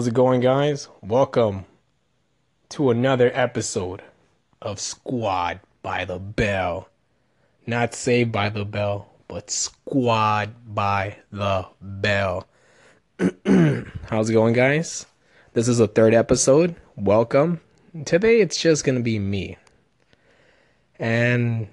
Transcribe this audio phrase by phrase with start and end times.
[0.00, 0.88] How's it going, guys?
[1.02, 1.66] Welcome
[2.70, 4.00] to another episode
[4.62, 6.88] of Squad by the Bell.
[7.66, 12.48] Not Saved by the Bell, but Squad by the Bell.
[14.08, 15.04] How's it going, guys?
[15.52, 16.76] This is the third episode.
[16.96, 17.60] Welcome.
[18.06, 19.58] Today it's just gonna be me.
[20.98, 21.68] And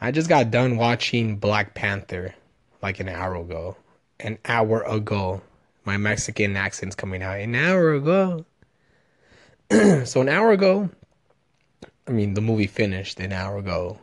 [0.00, 2.32] I just got done watching Black Panther
[2.80, 3.76] like an hour ago.
[4.20, 5.42] An hour ago
[5.84, 8.44] my Mexican accent's coming out an hour ago.
[10.04, 10.90] so an hour ago,
[12.06, 14.00] I mean the movie finished an hour ago.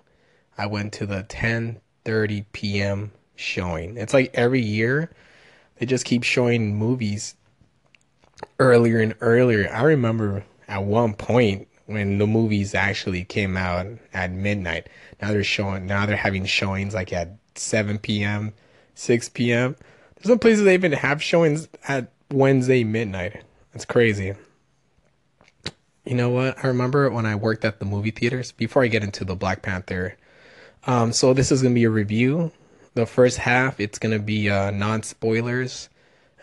[0.58, 3.12] I went to the 10:30 p.m.
[3.36, 3.98] showing.
[3.98, 5.10] It's like every year
[5.78, 7.36] they just keep showing movies
[8.60, 9.70] earlier and earlier.
[9.72, 14.88] I remember at one point when the movies actually came out at midnight.
[15.22, 18.54] Now they're showing now they're having showings like at 7 p.m.,
[18.96, 19.76] 6 p.m.
[20.24, 23.44] Some places they even have showings at Wednesday midnight.
[23.72, 24.34] That's crazy.
[26.06, 26.64] You know what?
[26.64, 29.62] I remember when I worked at the movie theaters before I get into the Black
[29.62, 30.18] Panther.
[30.86, 32.52] Um, so this is gonna be a review.
[32.96, 35.90] The first half it's gonna be uh, non spoilers,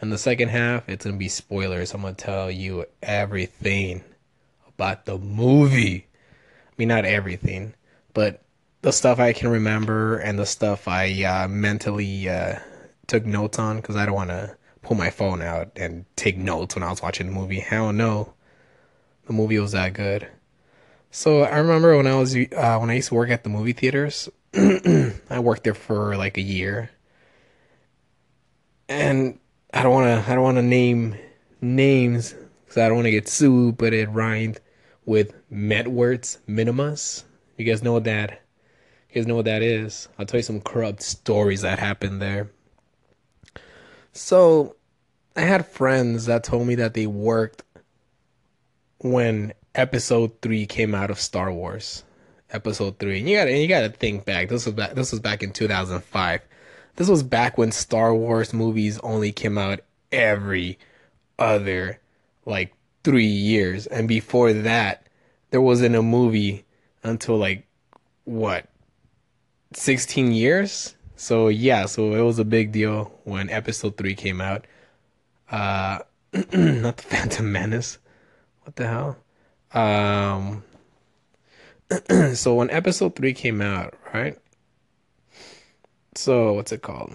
[0.00, 1.92] and the second half it's gonna be spoilers.
[1.92, 4.04] I'm gonna tell you everything
[4.68, 6.06] about the movie.
[6.68, 7.74] I mean, not everything,
[8.14, 8.42] but
[8.82, 12.58] the stuff I can remember and the stuff I uh, mentally uh,
[13.06, 16.74] took notes on because I don't want to pull my phone out and take notes
[16.74, 17.60] when I was watching the movie.
[17.60, 18.34] Hell no,
[19.26, 20.28] the movie was that good.
[21.10, 23.72] So I remember when I was uh, when I used to work at the movie
[23.72, 24.28] theaters.
[24.54, 26.90] I worked there for like a year,
[28.88, 29.38] and
[29.72, 31.16] I don't want to I don't want to name
[31.60, 32.34] names
[32.64, 33.76] because I don't want to get sued.
[33.78, 34.60] But it rhymed
[35.04, 37.24] with Medwards Minimus.
[37.56, 38.42] You guys know what that?
[39.10, 40.08] You guys know what that is?
[40.18, 42.50] I'll tell you some corrupt stories that happened there.
[44.16, 44.76] So,
[45.36, 47.62] I had friends that told me that they worked
[48.98, 52.02] when episode 3 came out of Star Wars.
[52.50, 53.18] Episode 3.
[53.18, 54.48] And you got to you got to think back.
[54.48, 56.40] This was back this was back in 2005.
[56.96, 60.78] This was back when Star Wars movies only came out every
[61.38, 62.00] other
[62.46, 62.72] like
[63.04, 65.06] 3 years and before that
[65.50, 66.64] there wasn't a movie
[67.02, 67.66] until like
[68.24, 68.66] what
[69.74, 74.66] 16 years so yeah, so it was a big deal when episode three came out.
[75.50, 76.00] Uh,
[76.52, 77.98] not the Phantom Menace.
[78.62, 79.16] What the hell?
[79.72, 80.64] Um,
[82.34, 84.38] so when episode three came out, right?
[86.14, 87.12] So what's it called?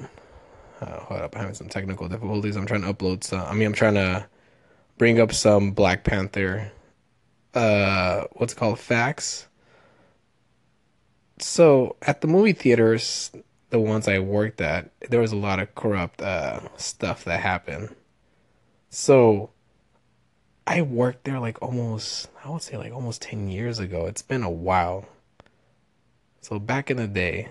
[0.80, 2.56] Uh, hold up, I'm having some technical difficulties.
[2.56, 3.42] I'm trying to upload some.
[3.42, 4.26] I mean, I'm trying to
[4.98, 6.72] bring up some Black Panther.
[7.54, 8.80] Uh, what's it called?
[8.80, 9.48] Facts.
[11.38, 13.32] So at the movie theaters,
[13.72, 17.96] the ones I worked at, there was a lot of corrupt uh, stuff that happened.
[18.90, 19.50] So
[20.68, 24.06] I worked there like almost, I would say like almost 10 years ago.
[24.06, 25.06] It's been a while.
[26.42, 27.48] So back in the day,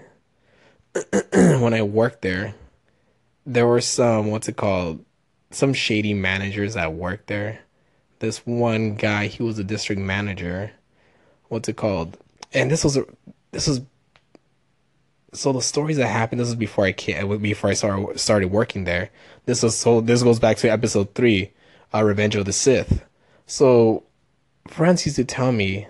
[1.33, 2.55] when I worked there,
[3.47, 5.05] there were some, what's it called?
[5.51, 7.61] Some shady managers that worked there.
[8.19, 10.73] This one guy, he was a district manager.
[11.49, 12.19] What's it called?
[12.53, 12.99] And this was
[13.53, 13.81] this was
[15.33, 16.41] so the stories that happened.
[16.41, 19.11] This was before I came, before I started started working there.
[19.47, 20.01] This was so.
[20.01, 21.53] This goes back to episode three,
[21.95, 23.05] uh, Revenge of the Sith.
[23.47, 24.05] So,
[24.69, 25.87] friends used to tell me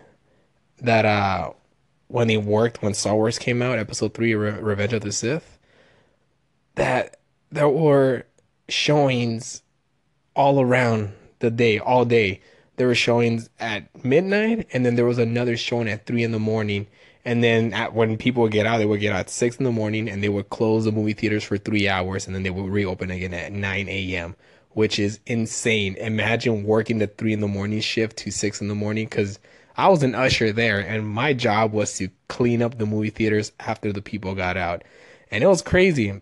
[0.81, 1.53] that uh,
[2.09, 5.59] when they worked when Star Wars came out, episode three, Re- Revenge of the Sith,
[6.75, 7.19] that
[7.51, 8.25] there were
[8.69, 9.62] showings
[10.34, 12.41] all around the day, all day.
[12.77, 16.39] There were showings at midnight, and then there was another showing at three in the
[16.39, 16.87] morning
[17.25, 19.65] and then at, when people would get out, they would get out at six in
[19.65, 22.51] the morning, and they would close the movie theaters for three hours, and then they
[22.51, 24.37] would reopen again at nine a.m.,
[24.71, 25.97] which is insane.
[25.97, 29.39] Imagine working the three in the morning shift to six in the morning, because
[29.77, 33.53] I was an usher there, and my job was to clean up the movie theaters
[33.61, 34.83] after the people got out,
[35.31, 36.21] and it was crazy.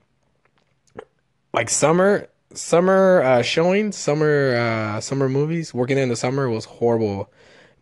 [1.53, 5.73] Like summer, summer uh, showings, summer uh, summer movies.
[5.75, 7.33] Working in the summer was horrible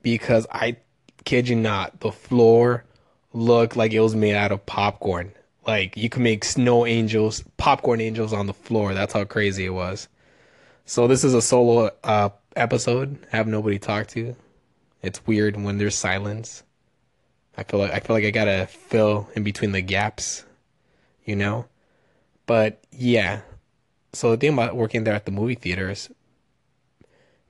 [0.03, 0.77] because I
[1.25, 2.85] kid you not, the floor
[3.37, 5.33] looked like it was made out of popcorn.
[5.67, 8.95] Like you could make snow angels, popcorn angels on the floor.
[8.95, 10.09] That's how crazy it was.
[10.87, 13.19] So this is a solo uh, episode.
[13.31, 14.35] Have nobody talk to.
[15.03, 16.63] It's weird when there's silence.
[17.57, 20.45] I feel like I feel like I gotta fill in between the gaps,
[21.25, 21.67] you know.
[22.47, 23.41] But yeah,
[24.13, 26.11] so the thing about working there at the movie theaters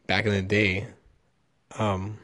[0.06, 0.86] back in the day,
[1.78, 2.18] um,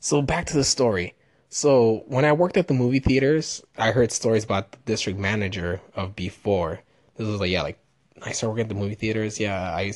[0.00, 1.14] so back to the story.
[1.48, 5.80] So when I worked at the movie theaters, I heard stories about the district manager
[5.94, 6.80] of before.
[7.16, 7.78] This was like yeah, like
[8.22, 9.38] I started working at the movie theaters.
[9.40, 9.92] Yeah, I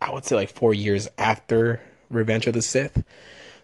[0.00, 1.80] I would say like four years after
[2.10, 3.04] Revenge of the Sith.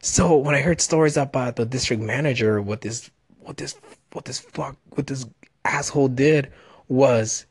[0.00, 3.74] So when I heard stories about the district manager, what this, what this,
[4.12, 5.26] what this fuck, what this
[5.64, 6.52] asshole did
[6.88, 7.46] was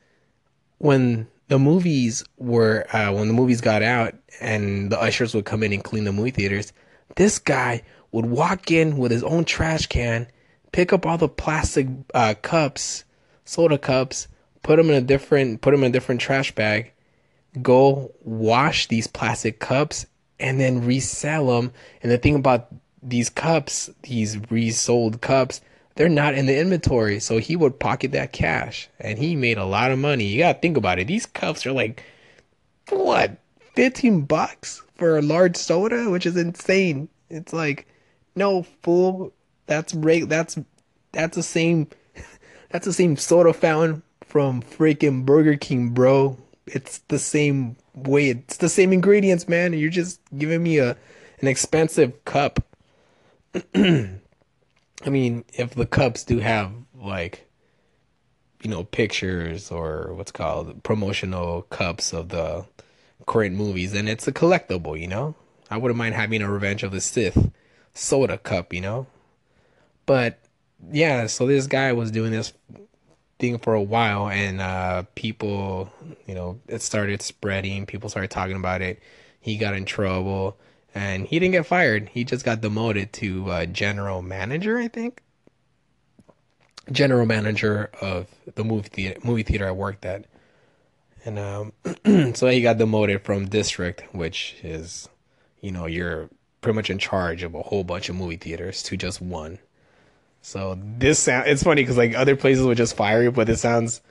[0.77, 5.63] when the movies were, uh, when the movies got out and the ushers would come
[5.63, 6.73] in and clean the movie theaters,
[7.15, 10.27] this guy would walk in with his own trash can,
[10.71, 13.03] pick up all the plastic uh, cups,
[13.45, 14.27] soda cups,
[14.61, 16.91] put them in a different, put them in a different trash bag,
[17.61, 20.05] go wash these plastic cups
[20.39, 21.71] and then resell them.
[22.01, 22.67] And the thing about
[23.01, 25.61] these cups, these resold cups,
[25.95, 27.19] they're not in the inventory.
[27.19, 30.25] So he would pocket that cash and he made a lot of money.
[30.25, 31.07] You gotta think about it.
[31.07, 32.03] These cups are like,
[32.89, 33.37] what,
[33.75, 37.09] 15 bucks for a large soda, which is insane.
[37.29, 37.87] It's like,
[38.37, 39.33] no fool,
[39.65, 40.57] that's that's
[41.11, 41.89] that's the same
[42.69, 46.37] that's the same soda fountain from freaking Burger King, bro.
[46.65, 48.29] It's the same way.
[48.29, 49.73] It's the same ingredients, man.
[49.73, 50.95] You're just giving me a
[51.41, 52.63] an expensive cup.
[53.75, 54.19] I
[55.05, 57.45] mean, if the cups do have like
[58.61, 62.65] you know pictures or what's called promotional cups of the
[63.25, 65.35] current movies, and it's a collectible, you know?
[65.69, 67.51] I wouldn't mind having a Revenge of the Sith
[67.93, 69.07] soda cup, you know?
[70.05, 70.39] But
[70.91, 72.53] yeah, so this guy was doing this
[73.39, 75.91] thing for a while and uh, people,
[76.27, 77.85] you know, it started spreading.
[77.85, 79.01] People started talking about it.
[79.39, 80.57] He got in trouble
[80.93, 82.09] and he didn't get fired.
[82.09, 85.21] He just got demoted to uh, general manager, I think.
[86.91, 90.25] General manager of the movie theater, movie theater I worked at.
[91.25, 91.73] And um,
[92.35, 95.07] so he got demoted from district, which is,
[95.61, 96.29] you know, you're
[96.61, 99.59] pretty much in charge of a whole bunch of movie theaters to just one.
[100.41, 103.57] So this sound it's funny because like other places would just fire you, but it
[103.57, 104.01] sounds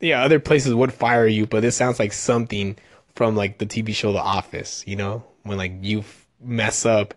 [0.00, 2.76] yeah other places would fire you, but this sounds like something
[3.14, 4.84] from like the TV show The Office.
[4.86, 6.04] You know when like you
[6.40, 7.14] mess up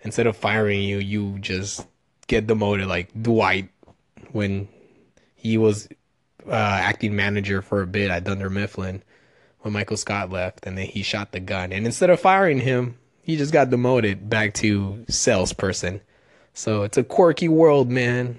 [0.00, 1.86] instead of firing you, you just
[2.26, 3.68] get demoted like Dwight
[4.32, 4.68] when
[5.34, 5.88] he was
[6.48, 9.02] uh, acting manager for a bit at Dunder Mifflin
[9.60, 11.72] when Michael Scott left, and then he shot the gun.
[11.72, 16.00] And instead of firing him, he just got demoted back to salesperson.
[16.52, 18.38] So it's a quirky world, man.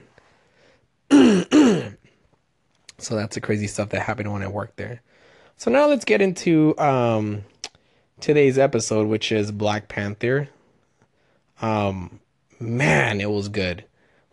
[1.11, 5.01] so that's the crazy stuff that happened when I worked there.
[5.57, 7.43] So now let's get into um,
[8.19, 10.49] today's episode, which is Black Panther.
[11.61, 12.19] Um,
[12.59, 13.85] man, it was good.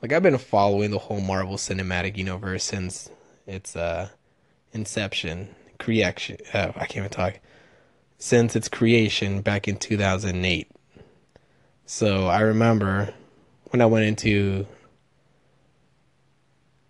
[0.03, 3.09] Like I've been following the whole Marvel Cinematic Universe since
[3.47, 4.09] its uh,
[4.73, 6.39] inception, creation.
[6.53, 7.41] Uh, I can't even talk.
[8.19, 10.71] Since its creation back in 2008.
[11.87, 13.13] So I remember
[13.71, 14.67] when I went into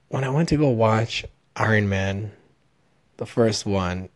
[0.09, 1.25] when I went to go watch
[1.57, 2.33] Iron Man,
[3.17, 4.11] the first one,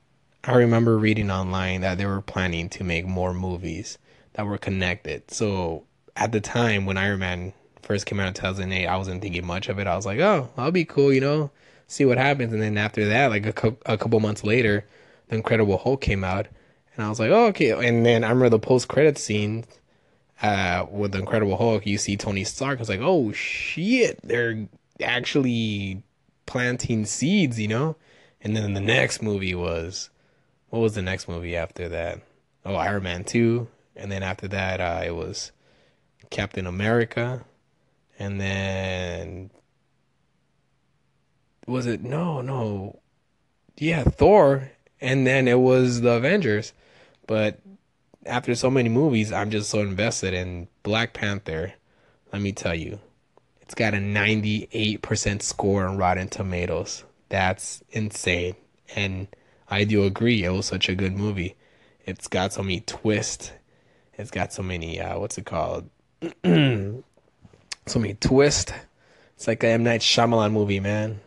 [0.44, 3.96] I remember reading online that they were planning to make more movies
[4.34, 5.30] that were connected.
[5.30, 5.84] So
[6.14, 9.68] at the time when Iron Man first came out in 2008, I wasn't thinking much
[9.68, 9.86] of it.
[9.86, 11.50] I was like, oh, that'll be cool, you know,
[11.86, 12.52] see what happens.
[12.52, 14.84] And then after that, like a, co- a couple months later,
[15.28, 16.46] The Incredible Hulk came out.
[16.94, 17.72] And I was like, oh, okay.
[17.72, 19.64] And then I remember the post credit scene
[20.42, 22.78] uh, with the Incredible Hulk, you see Tony Stark.
[22.78, 24.66] I was like, oh shit, they're
[25.02, 26.02] actually
[26.46, 27.96] planting seeds, you know.
[28.40, 30.10] And then the next movie was,
[30.70, 32.20] what was the next movie after that?
[32.64, 35.52] Oh, Iron Man two, and then after that, uh, it was
[36.30, 37.44] Captain America,
[38.18, 39.50] and then
[41.66, 43.00] was it no no,
[43.76, 44.70] yeah Thor,
[45.00, 46.72] and then it was the Avengers,
[47.26, 47.60] but
[48.26, 51.74] after so many movies, I'm just so invested in Black Panther.
[52.32, 52.98] Let me tell you,
[53.60, 57.04] it's got a 98% score on Rotten Tomatoes.
[57.28, 58.56] That's insane.
[58.94, 59.28] And
[59.68, 61.56] I do agree, it was such a good movie.
[62.04, 63.52] It's got so many twists.
[64.14, 65.90] It's got so many, uh, what's it called?
[66.44, 67.02] so
[67.96, 68.72] many twists.
[69.34, 69.84] It's like a M.
[69.84, 71.20] Night Shyamalan movie, man.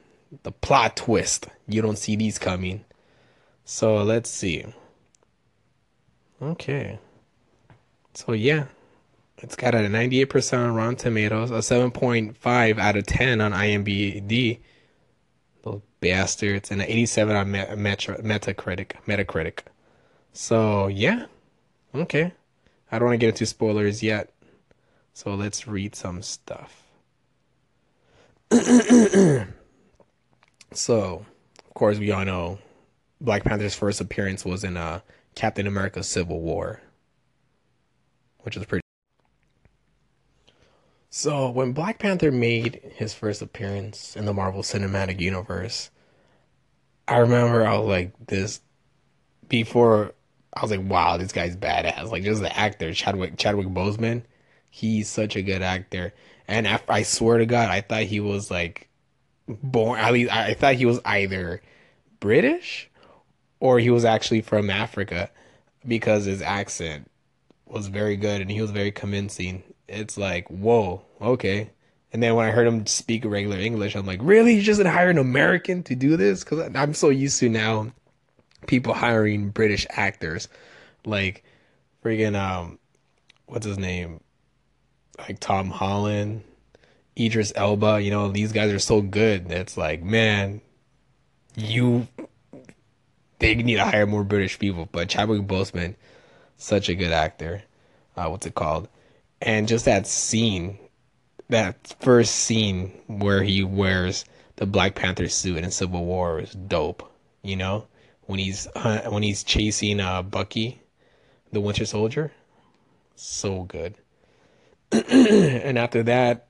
[0.43, 1.47] The plot twist.
[1.67, 2.85] You don't see these coming.
[3.65, 4.65] So let's see.
[6.41, 6.99] Okay.
[8.13, 8.65] So yeah,
[9.37, 14.59] it's got a 98% on Rotten Tomatoes, a 7.5 out of 10 on IMDb.
[15.63, 18.93] Those bastards, and an 87 on Metacritic.
[19.07, 19.59] Metacritic.
[20.33, 21.25] So yeah,
[21.93, 22.33] okay.
[22.91, 24.31] I don't want to get into spoilers yet.
[25.13, 26.83] So let's read some stuff.
[30.73, 31.25] so,
[31.67, 32.59] of course, we all know
[33.21, 35.01] Black Panther's first appearance was in uh,
[35.35, 36.81] Captain America Civil War,
[38.41, 38.83] which is pretty.
[41.09, 45.89] So, when Black Panther made his first appearance in the Marvel Cinematic Universe,
[47.07, 48.61] I remember I was like, this,
[49.47, 50.13] before
[50.53, 52.11] I was like, wow, this guy's badass.
[52.11, 54.23] Like just the actor, Chadwick Chadwick Boseman,
[54.69, 56.13] he's such a good actor.
[56.47, 58.88] And I swear to God, I thought he was like
[59.49, 59.99] born.
[59.99, 61.61] At least I thought he was either
[62.19, 62.89] British
[63.59, 65.29] or he was actually from Africa
[65.87, 67.09] because his accent
[67.65, 69.63] was very good and he was very convincing.
[69.87, 71.71] It's like, whoa, okay.
[72.11, 74.55] And then when I heard him speak regular English, I'm like, really?
[74.55, 76.43] You just hire an American to do this?
[76.43, 77.91] Because I'm so used to now
[78.67, 80.47] people hiring British actors,
[81.05, 81.43] like
[82.03, 82.79] freaking um,
[83.45, 84.21] what's his name,
[85.19, 86.43] like Tom Holland,
[87.19, 88.01] Idris Elba.
[88.01, 89.51] You know, these guys are so good.
[89.51, 90.61] It's like, man,
[91.55, 92.07] you
[93.39, 94.87] they need to hire more British people.
[94.91, 95.95] But Chadwick Boseman,
[96.57, 97.63] such a good actor.
[98.15, 98.87] Uh, what's it called?
[99.41, 100.77] And just that scene,
[101.47, 104.25] that first scene where he wears
[104.57, 107.09] the Black Panther suit in Civil War is dope.
[107.41, 107.87] You know,
[108.23, 110.81] when he's uh, when he's chasing uh, Bucky,
[111.51, 112.33] the Winter Soldier.
[113.15, 113.95] So good.
[114.91, 116.48] and after that,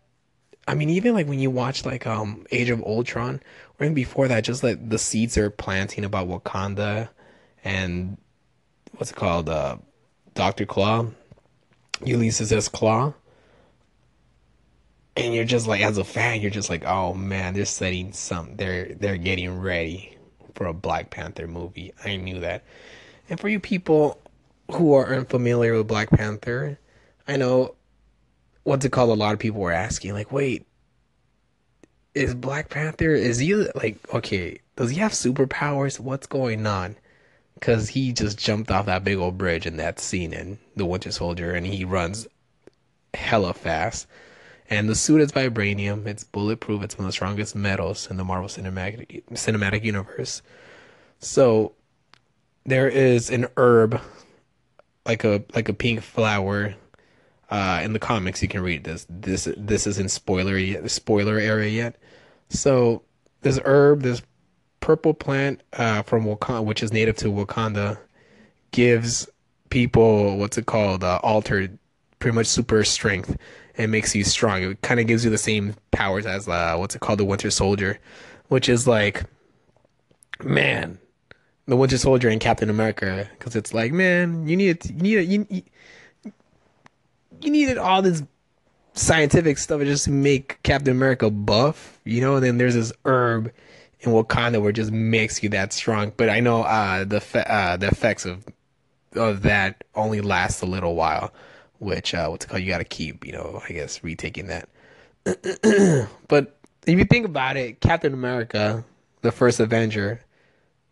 [0.69, 3.41] I mean, even like when you watch like um Age of Ultron,
[3.79, 7.09] or even before that, just like the seeds are planting about Wakanda
[7.63, 8.17] and
[8.95, 9.77] what's it called, uh,
[10.35, 11.07] Doctor Claw,
[12.05, 12.67] Ulysses S.
[12.69, 13.13] Claw.
[15.17, 18.55] And you're just like, as a fan, you're just like, oh man, they're setting some,
[18.55, 20.17] they're they're getting ready
[20.53, 21.93] for a Black Panther movie.
[22.05, 22.63] I knew that.
[23.27, 24.21] And for you people
[24.71, 26.77] who are unfamiliar with Black Panther,
[27.27, 27.73] I know
[28.69, 29.09] what's it called?
[29.09, 30.65] A lot of people were asking, like, wait,
[32.13, 35.99] is Black Panther, is he like, okay, does he have superpowers?
[35.99, 36.95] What's going on?
[37.55, 41.11] Because he just jumped off that big old bridge in that scene in The Winter
[41.11, 42.27] Soldier and he runs
[43.13, 44.07] hella fast.
[44.69, 46.05] And the suit is vibranium.
[46.05, 46.83] It's bulletproof.
[46.83, 50.43] It's one of the strongest metals in the Marvel Cinematic Cinematic Universe.
[51.19, 51.73] So
[52.65, 53.99] there is an herb,
[55.07, 56.75] like a like a pink flower.
[57.50, 59.08] Uh, in the comics, you can read this.
[59.10, 61.96] This this is in spoiler spoiler area yet.
[62.50, 63.01] So
[63.41, 64.22] this herb, this
[64.82, 67.98] purple plant uh, from Wakanda, which is native to Wakanda,
[68.72, 69.27] gives
[69.70, 71.77] people what's it called uh, altered,
[72.20, 73.38] pretty much super strength
[73.77, 74.62] and makes you strong.
[74.62, 77.50] It kind of gives you the same powers as uh, what's it called, the Winter
[77.50, 78.00] Soldier,
[78.50, 79.24] which is like,
[80.44, 81.00] man,
[81.65, 85.48] the Winter Soldier and Captain America, because it's like, man, you need you need you,
[85.50, 85.63] you,
[87.41, 88.24] you needed all this
[88.93, 92.36] scientific stuff to just to make Captain America buff, you know.
[92.36, 93.51] And then there's this herb
[94.01, 96.13] in Wakanda where it just makes you that strong.
[96.15, 98.46] But I know uh, the uh, the effects of
[99.15, 101.34] of that only last a little while
[101.79, 102.62] which uh, what's called?
[102.62, 104.69] You got to keep, you know, I guess retaking that.
[106.27, 108.84] but if you think about it, Captain America,
[109.22, 110.22] the first Avenger,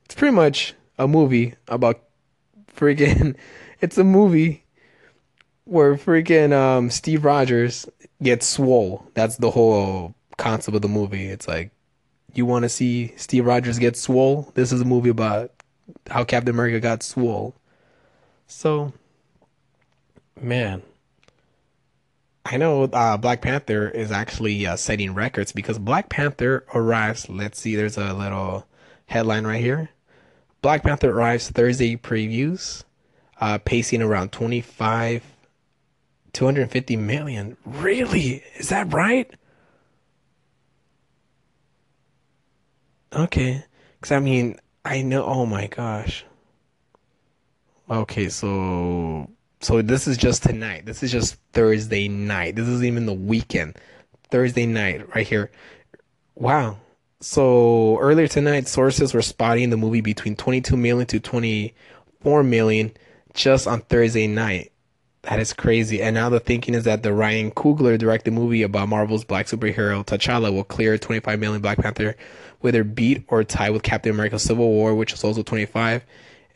[0.06, 2.02] it's pretty much a movie about
[2.76, 3.36] freaking.
[3.80, 4.64] It's a movie
[5.68, 7.88] where freaking um, Steve Rogers
[8.22, 9.10] gets swole.
[9.14, 11.28] That's the whole concept of the movie.
[11.28, 11.72] It's like
[12.34, 14.52] you want to see Steve Rogers get swole.
[14.56, 15.52] This is a movie about
[16.10, 17.56] how Captain America got swole.
[18.48, 18.94] So
[20.42, 20.84] Man,
[22.46, 27.28] I know uh, Black Panther is actually uh, setting records because Black Panther arrives.
[27.28, 28.68] Let's see, there's a little
[29.08, 29.90] headline right here.
[30.62, 32.84] Black Panther arrives Thursday previews,
[33.42, 35.24] uh, pacing around 25,
[36.34, 37.58] 250 million.
[37.66, 38.44] Really?
[38.58, 39.30] Is that right?
[43.14, 43.64] Okay.
[44.00, 46.26] Because I mean, I know, oh my gosh.
[47.90, 49.30] Okay, so
[49.62, 50.86] so this is just tonight.
[50.86, 52.56] This is just Thursday night.
[52.56, 53.78] This isn't even the weekend.
[54.30, 55.52] Thursday night, right here.
[56.36, 56.78] Wow.
[57.22, 62.92] So earlier tonight, sources were spotting the movie between 22 million to 24 million
[63.34, 64.72] just on Thursday night.
[65.30, 66.02] That is crazy.
[66.02, 70.06] And now the thinking is that the Ryan Coogler directed movie about Marvel's black superhero
[70.06, 72.16] T'Challa will clear 25 million Black Panther,
[72.62, 76.06] whether beat or tie with Captain America: Civil War, which is also 25,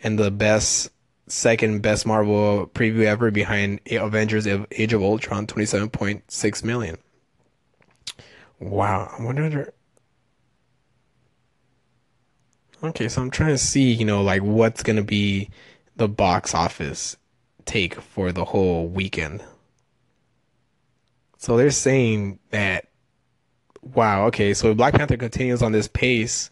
[0.04, 0.90] and the best
[1.28, 6.98] second best Marvel preview ever behind Avengers Age of Ultron, 27.6 million.
[8.60, 9.14] Wow.
[9.18, 9.74] I wonder.
[12.82, 15.50] Okay, so I'm trying to see, you know, like what's going to be
[15.98, 17.18] the box office
[17.66, 19.44] take for the whole weekend.
[21.38, 22.88] So they're saying that,
[23.82, 26.52] wow, okay, so Black Panther continues on this pace.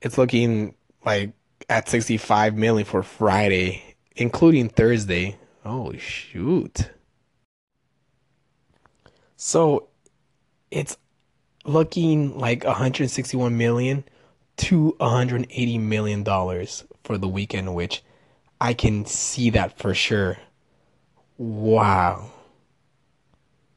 [0.00, 0.74] It's looking
[1.04, 1.32] like
[1.68, 5.36] at 65 million for Friday, including Thursday.
[5.64, 6.90] Oh shoot.
[9.36, 9.88] So
[10.70, 10.96] it's
[11.64, 14.04] looking like 161 million
[14.58, 18.02] to 180 million dollars for the weekend, which
[18.60, 20.38] I can see that for sure.
[21.38, 22.30] Wow.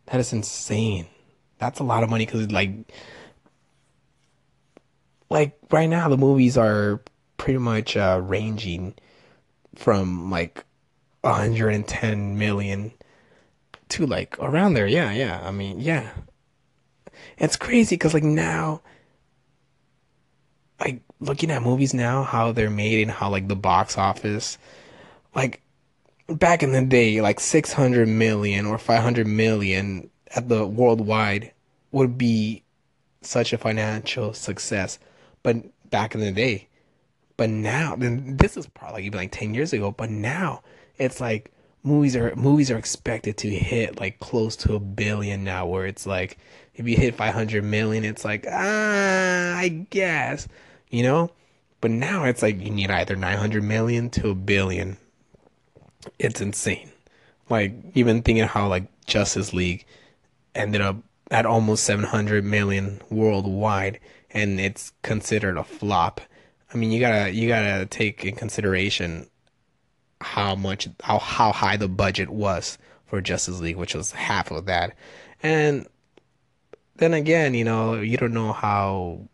[0.07, 1.07] That is insane.
[1.57, 2.71] That's a lot of money because like
[5.29, 7.01] like right now the movies are
[7.37, 8.95] pretty much uh, ranging
[9.75, 10.65] from like
[11.21, 12.91] 110 million
[13.89, 14.87] to like around there.
[14.87, 15.41] Yeah, yeah.
[15.43, 16.11] I mean, yeah.
[17.37, 18.81] It's crazy because like now,
[20.79, 24.57] like looking at movies now, how they're made and how like the box office,
[25.35, 25.61] like
[26.27, 31.51] back in the day, like 600 million or 500 million at the worldwide
[31.91, 32.63] would be
[33.21, 34.99] such a financial success.
[35.43, 35.57] But
[35.89, 36.67] back in the day,
[37.37, 40.61] but now, then this is probably even like 10 years ago, but now
[40.97, 41.51] it's like
[41.83, 46.05] movies are movies are expected to hit like close to a billion now where it's
[46.05, 46.37] like
[46.75, 50.47] if you hit 500 million it's like ah i guess
[50.89, 51.31] you know?
[51.81, 54.97] But now it's like you need either 900 million to a billion.
[56.17, 56.91] It's insane.
[57.49, 59.85] Like even thinking how like justice league
[60.55, 60.97] ended up
[61.31, 63.99] at almost 700 million worldwide
[64.31, 66.21] and it's considered a flop.
[66.73, 69.29] I mean you gotta you gotta take in consideration
[70.21, 72.77] how much how how high the budget was
[73.07, 74.95] for Justice League, which was half of that.
[75.41, 75.87] And
[76.97, 79.28] then again, you know, you don't know how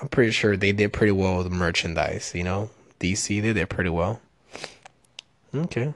[0.00, 2.70] I'm pretty sure they did pretty well with merchandise, you know.
[3.00, 4.20] DC they did pretty well.
[5.54, 5.94] Okay.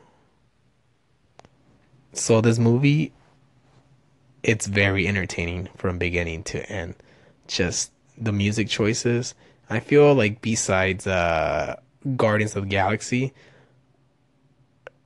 [2.12, 3.12] So this movie
[4.42, 6.96] it's very entertaining from beginning to end.
[7.46, 9.34] Just the music choices.
[9.70, 11.76] I feel like besides uh
[12.16, 13.32] Guardians of the Galaxy,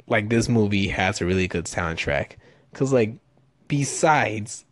[0.06, 2.32] like this movie has a really good soundtrack
[2.72, 3.14] because like
[3.68, 4.64] besides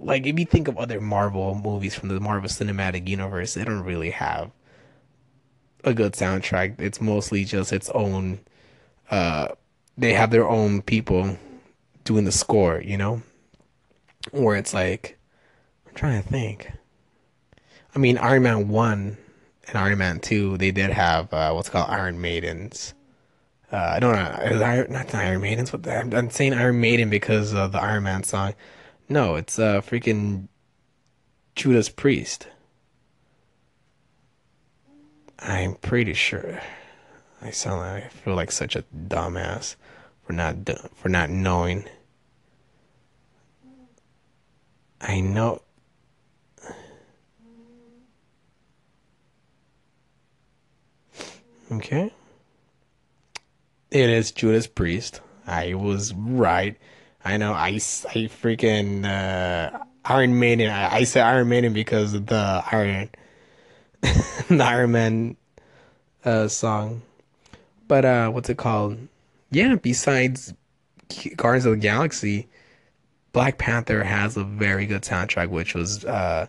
[0.00, 3.84] like if you think of other marvel movies from the marvel cinematic universe they don't
[3.84, 4.50] really have
[5.84, 8.40] a good soundtrack it's mostly just its own
[9.10, 9.48] uh
[9.96, 11.36] they have their own people
[12.04, 13.22] doing the score you know
[14.32, 15.18] where it's like
[15.86, 16.70] i'm trying to think
[17.94, 19.16] i mean iron man 1
[19.68, 22.94] and iron man 2 they did have uh, what's called iron maidens
[23.72, 24.64] uh, I don't know.
[24.64, 25.72] Iron, not Iron Maidens.
[25.72, 28.54] I'm, I'm saying Iron Maiden because of the Iron Man song.
[29.10, 30.46] No, it's uh freaking
[31.56, 32.46] Judas Priest.
[35.40, 36.60] I'm pretty sure.
[37.42, 39.74] I sound like I feel like such a dumbass
[40.22, 40.54] for not
[40.94, 41.86] for not knowing.
[45.00, 45.62] I know.
[51.72, 52.12] Okay.
[53.90, 55.20] It is Judas Priest.
[55.48, 56.78] I was right.
[57.24, 57.52] I know.
[57.52, 60.70] I, I freaking uh, Iron Maiden.
[60.70, 63.10] I, I said Iron Maiden because of the Iron
[64.02, 65.36] the Iron Man
[66.24, 67.02] uh, song.
[67.88, 68.98] But uh, what's it called?
[69.50, 69.76] Yeah.
[69.76, 70.54] Besides
[71.36, 72.48] Guardians of the Galaxy,
[73.32, 76.46] Black Panther has a very good soundtrack, which was uh,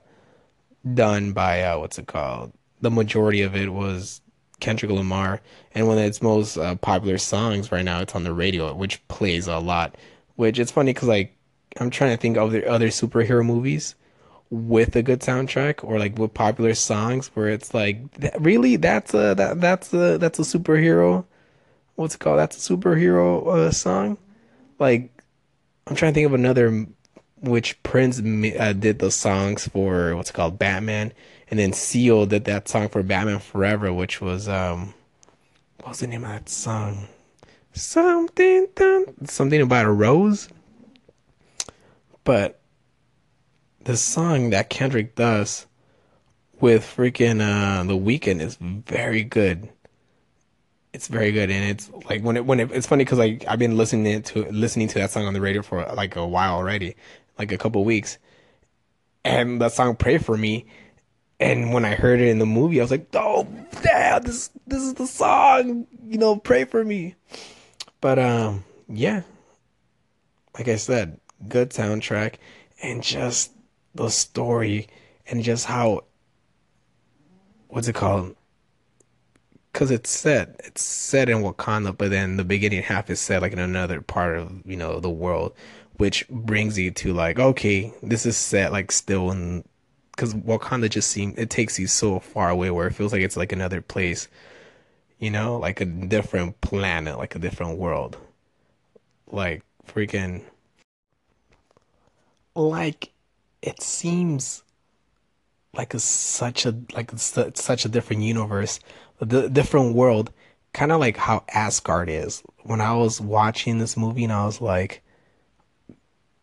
[0.93, 2.53] done by uh, what's it called?
[2.81, 4.21] The majority of it was
[4.60, 5.41] Kendrick Lamar,
[5.75, 9.05] and one of its most uh, popular songs right now, it's on the radio, which
[9.07, 9.95] plays a lot.
[10.41, 11.36] Which it's funny because like
[11.80, 13.93] I'm trying to think of the other superhero movies
[14.49, 17.99] with a good soundtrack or like with popular songs where it's like
[18.39, 21.25] really that's a that that's a that's a superhero.
[21.93, 22.39] What's it called?
[22.39, 24.17] That's a superhero uh, song.
[24.80, 25.12] Like
[25.86, 26.88] I'm trying to think of another
[27.41, 31.13] which Prince uh, did the songs for what's called Batman,
[31.51, 34.95] and then Seal did that song for Batman Forever, which was um,
[35.82, 37.08] what was the name of that song?
[37.73, 38.67] Something,
[39.25, 40.49] something about a rose.
[42.23, 42.60] But
[43.84, 45.65] the song that Kendrick does
[46.60, 49.69] with freaking uh, the Weeknd is very good.
[50.93, 53.60] It's very good, and it's like when it when it, it's funny because like I've
[53.60, 56.95] been listening to listening to that song on the radio for like a while already,
[57.39, 58.17] like a couple weeks,
[59.23, 60.65] and that song "Pray for Me."
[61.39, 63.47] And when I heard it in the movie, I was like, "Oh,
[63.86, 67.15] yeah, this this is the song." You know, pray for me.
[68.01, 69.21] But um, yeah,
[70.57, 72.35] like I said, good soundtrack,
[72.81, 73.51] and just
[73.95, 74.87] the story,
[75.27, 76.05] and just how
[77.67, 78.35] what's it called?
[79.71, 83.53] Because it's set, it's set in Wakanda, but then the beginning half is set like
[83.53, 85.53] in another part of you know the world
[86.01, 89.63] which brings you to like, okay, this is set like still in
[90.09, 93.37] because Wakanda just seems it takes you so far away where it feels like it's
[93.37, 94.27] like another place,
[95.21, 98.17] you know, like a different planet, like a different world,
[99.31, 100.41] like freaking,
[102.55, 103.12] like
[103.62, 104.63] it seems
[105.73, 108.79] like a such a like it's such a different universe,
[109.21, 110.31] a different world,
[110.73, 112.41] kind of like how Asgard is.
[112.63, 115.03] When I was watching this movie and I was like,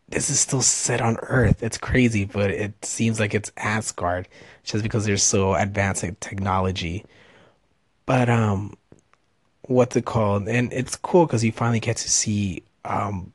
[0.07, 1.61] this is still set on Earth.
[1.61, 4.29] It's crazy, but it seems like it's Asgard
[4.63, 7.05] just because they're so advanced technology.
[8.09, 8.75] But um,
[9.61, 10.47] what's it called?
[10.47, 13.33] And it's cool because you finally get to see um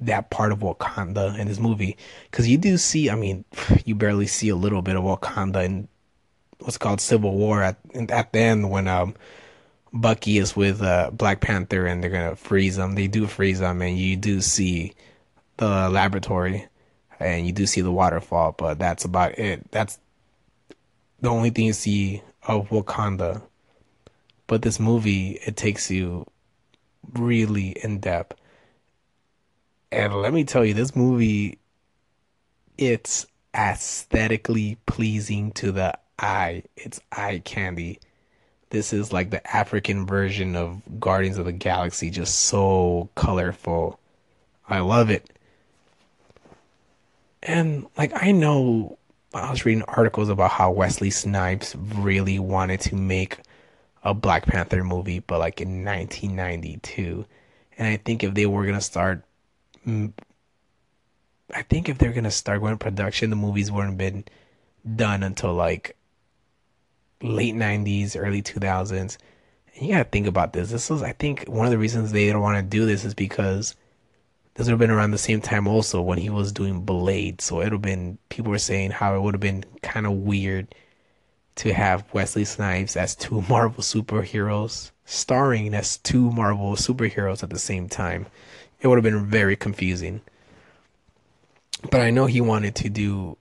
[0.00, 1.98] that part of Wakanda in this movie
[2.30, 3.10] because you do see.
[3.10, 3.44] I mean,
[3.84, 5.88] you barely see a little bit of Wakanda in
[6.60, 7.76] what's called Civil War at
[8.08, 9.14] at the end when um
[9.92, 12.94] Bucky is with uh, Black Panther and they're gonna freeze him.
[12.94, 14.94] They do freeze him, and you do see
[15.58, 16.66] the laboratory,
[17.20, 18.52] and you do see the waterfall.
[18.56, 19.70] But that's about it.
[19.72, 20.00] That's
[21.20, 23.42] the only thing you see of Wakanda.
[24.46, 26.26] But this movie, it takes you
[27.14, 28.38] really in depth.
[29.90, 31.58] And let me tell you, this movie,
[32.76, 36.64] it's aesthetically pleasing to the eye.
[36.76, 38.00] It's eye candy.
[38.70, 43.98] This is like the African version of Guardians of the Galaxy, just so colorful.
[44.68, 45.30] I love it.
[47.42, 48.98] And like I know
[49.32, 53.38] I was reading articles about how Wesley Snipes really wanted to make
[54.06, 57.26] a Black Panther movie, but like in 1992.
[57.76, 59.24] And I think if they were gonna start,
[59.84, 60.12] mm,
[61.52, 64.24] I think if they're gonna start going production, the movies wouldn't have been
[64.94, 65.96] done until like
[67.20, 69.18] late 90s, early 2000s.
[69.74, 70.70] And you gotta think about this.
[70.70, 73.12] This was, I think, one of the reasons they don't want to do this is
[73.12, 73.74] because
[74.54, 77.40] this would have been around the same time also when he was doing Blade.
[77.40, 80.12] So it would have been, people were saying how it would have been kind of
[80.12, 80.72] weird
[81.56, 87.58] to have Wesley Snipes as two Marvel superheroes, starring as two Marvel superheroes at the
[87.58, 88.26] same time.
[88.80, 90.20] It would have been very confusing.
[91.90, 93.38] But I know he wanted to do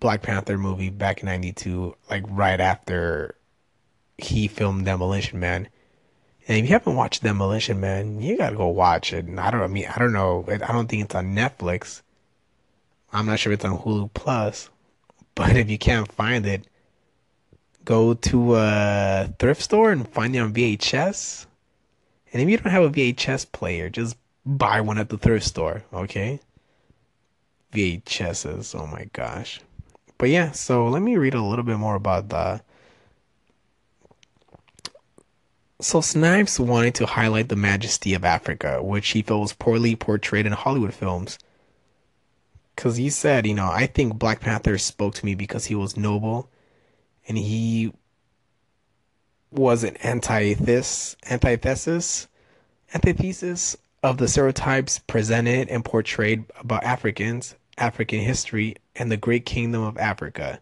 [0.00, 3.34] Black Panther movie back in 92, like right after
[4.16, 5.68] he filmed Demolition Man.
[6.46, 9.26] And if you haven't watched Demolition Man, you gotta go watch it.
[9.26, 10.44] And I don't I mean I don't know.
[10.48, 12.02] I don't think it's on Netflix.
[13.12, 14.70] I'm not sure if it's on Hulu Plus.
[15.34, 16.66] But if you can't find it,
[17.88, 21.46] go to a thrift store and find it on VHS.
[22.30, 25.84] And if you don't have a VHS player, just buy one at the thrift store,
[25.90, 26.38] okay?
[27.72, 29.62] VHSs, oh my gosh.
[30.18, 32.60] But yeah, so let me read a little bit more about the.
[35.80, 40.44] So Snipes wanted to highlight the majesty of Africa, which he felt was poorly portrayed
[40.44, 41.38] in Hollywood films.
[42.76, 45.96] Because he said, you know, I think Black Panther spoke to me because he was
[45.96, 46.50] noble
[47.28, 47.92] and he
[49.50, 52.26] was an antithesis, antithesis,
[52.94, 59.82] antithesis of the stereotypes presented and portrayed about Africans, African history, and the great kingdom
[59.82, 60.60] of Africa.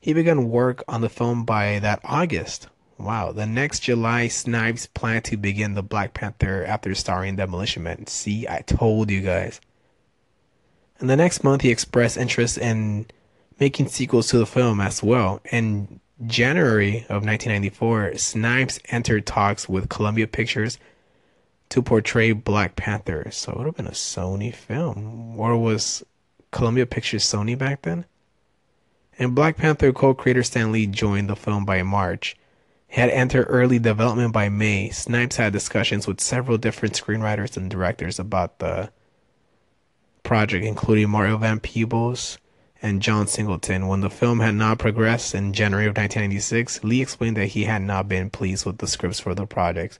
[0.00, 2.68] He began work on the film by that August.
[2.98, 8.06] Wow, the next July, Snipes planned to begin the Black Panther after starring Demolition Man.
[8.06, 9.60] See, I told you guys.
[11.00, 13.06] And the next month, he expressed interest in
[13.58, 15.40] making sequels to the film as well.
[15.50, 20.78] In January of 1994, Snipes entered talks with Columbia Pictures
[21.70, 23.28] to portray Black Panther.
[23.30, 25.38] So it would have been a Sony film.
[25.38, 26.04] Or was
[26.50, 28.04] Columbia Pictures Sony back then?
[29.18, 32.36] And Black Panther co creator Stan Lee joined the film by March.
[32.88, 34.90] He had entered early development by May.
[34.90, 38.90] Snipes had discussions with several different screenwriters and directors about the
[40.22, 42.38] project, including Mario Van Peebles,
[42.84, 43.88] and John Singleton.
[43.88, 47.80] When the film had not progressed in January of 1996, Lee explained that he had
[47.80, 49.98] not been pleased with the scripts for the project.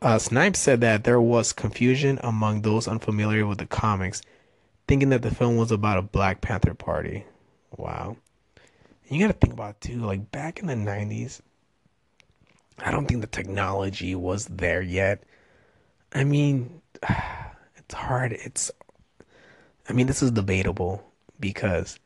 [0.00, 4.22] Uh, Snipes said that there was confusion among those unfamiliar with the comics,
[4.86, 7.24] thinking that the film was about a Black Panther party.
[7.76, 8.16] Wow.
[9.08, 11.40] And you got to think about too, like back in the 90s,
[12.78, 15.24] I don't think the technology was there yet.
[16.12, 16.80] I mean,
[17.76, 18.34] it's hard.
[18.34, 18.70] It's,
[19.88, 21.02] I mean, this is debatable
[21.38, 21.98] because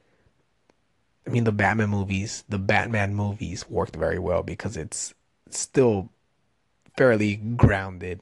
[1.26, 5.14] I mean the Batman movies, the Batman movies worked very well because it's
[5.50, 6.10] still
[6.96, 8.20] fairly grounded.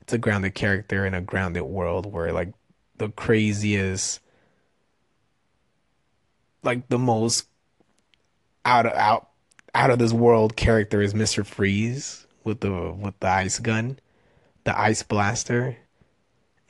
[0.00, 2.52] It's a grounded character in a grounded world where like
[2.96, 4.20] the craziest
[6.62, 7.46] like the most
[8.64, 9.28] out of out
[9.74, 11.44] out of this world character is Mr.
[11.44, 13.98] Freeze with the with the ice gun,
[14.64, 15.76] the ice blaster.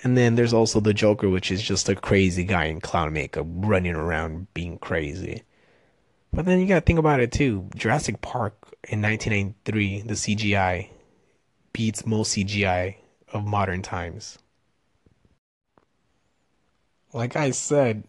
[0.05, 3.47] And then there's also the Joker, which is just a crazy guy in clown makeup
[3.49, 5.45] running around being crazy.
[6.31, 7.71] But then you gotta think about it too.
[7.75, 10.91] Jurassic Park in 1993, the CGI
[11.73, 12.97] beats most CGI
[13.33, 14.39] of modern times.
[17.15, 18.05] Like I said,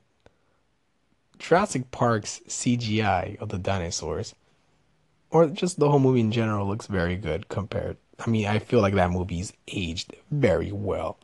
[1.39, 4.36] Jurassic Park's CGI of the dinosaurs
[5.29, 7.95] or just the whole movie in general looks very good compared.
[8.19, 11.19] I mean, I feel like that movie's aged very well.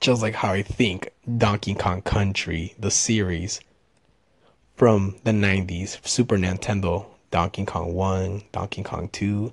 [0.00, 3.60] Just like how I think Donkey Kong Country, the series
[4.76, 9.52] from the 90s, Super Nintendo, Donkey Kong 1, Donkey Kong 2,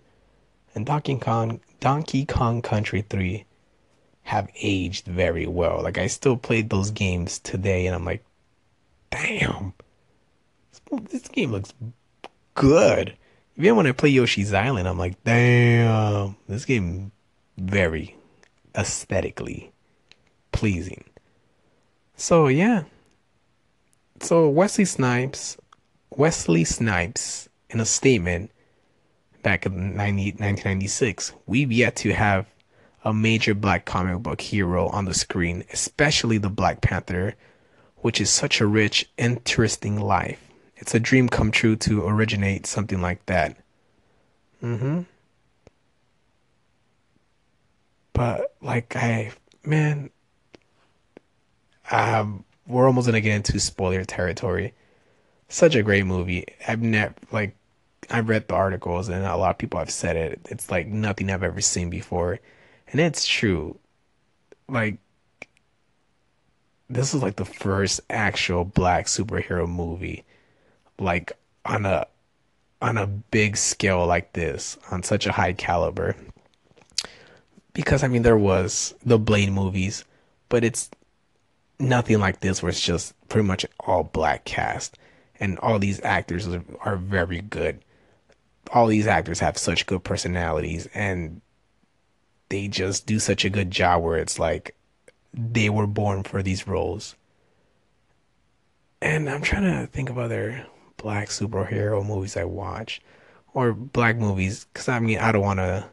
[0.75, 3.45] and Donkey Kong Donkey Kong Country 3
[4.23, 5.81] have aged very well.
[5.81, 8.23] Like I still played those games today and I'm like,
[9.09, 9.73] damn.
[11.09, 11.73] This game looks
[12.55, 13.15] good.
[13.57, 17.11] Even when I play Yoshi's Island, I'm like, damn, this game
[17.57, 18.15] very
[18.75, 19.71] aesthetically
[20.59, 21.05] pleasing.
[22.17, 22.83] So yeah.
[24.19, 25.55] So Wesley Snipes,
[26.09, 28.51] Wesley Snipes, in a statement
[29.41, 32.45] back in 90, 1996, we've yet to have
[33.05, 37.35] a major black comic book hero on the screen, especially the Black Panther,
[37.99, 40.45] which is such a rich, interesting life.
[40.75, 43.55] It's a dream come true to originate something like that.
[44.61, 45.03] Mm-hmm.
[48.11, 49.31] But like I
[49.63, 50.09] man
[51.91, 54.73] um we're almost gonna get into spoiler territory.
[55.49, 56.45] Such a great movie.
[56.67, 57.55] I've never like
[58.09, 60.39] I've read the articles and a lot of people have said it.
[60.49, 62.39] It's like nothing I've ever seen before.
[62.91, 63.77] And it's true.
[64.67, 64.97] Like
[66.89, 70.25] this is like the first actual black superhero movie
[70.97, 71.31] like
[71.65, 72.05] on a
[72.81, 76.15] on a big scale like this on such a high caliber
[77.73, 80.03] because i mean there was the blade movies
[80.49, 80.89] but it's
[81.79, 84.97] nothing like this where it's just pretty much all black cast.
[85.39, 86.47] And all these actors
[86.81, 87.79] are, very good.
[88.73, 91.41] All these actors have such good personalities and
[92.49, 94.75] they just do such a good job where it's like
[95.33, 97.15] they were born for these roles.
[99.01, 100.65] And i'm trying to think of other
[100.97, 103.01] black superhero movies I watch
[103.53, 105.89] or black movies because I mean I don't want to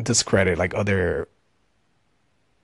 [0.00, 1.28] discredit like other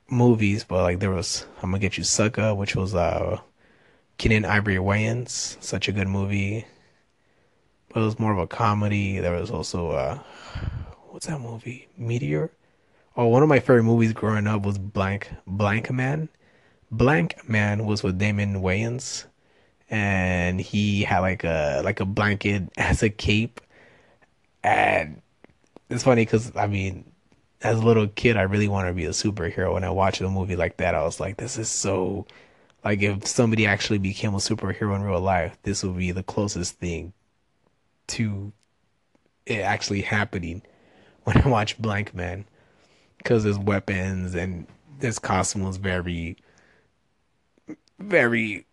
[0.09, 3.41] movies, but like there was I'm gonna get you Sucker, which was uh
[4.19, 6.67] Keenen Ivory Wayans, such a good movie.
[7.89, 9.19] But it was more of a comedy.
[9.19, 10.19] There was also uh
[11.11, 11.89] what's that movie?
[11.97, 12.51] Meteor.
[13.17, 16.29] Oh, one of my favorite movies growing up was Blank Blankman.
[16.91, 19.27] Blank Man was with Damon Wayans
[19.91, 23.61] and he had like a like a blanket as a cape
[24.63, 25.21] and
[25.91, 27.05] it's funny because i mean
[27.65, 29.73] as a little kid i really wanted to be a superhero.
[29.73, 32.27] When i watched a movie like that i was like this is so
[32.85, 36.79] like if somebody actually became a superhero in real life this would be the closest
[36.79, 37.13] thing
[38.09, 38.53] to
[39.47, 40.63] it actually happening
[41.25, 42.45] when i watched Blankman
[43.19, 44.67] because his weapons and
[45.01, 46.37] his costume was very
[47.99, 48.67] very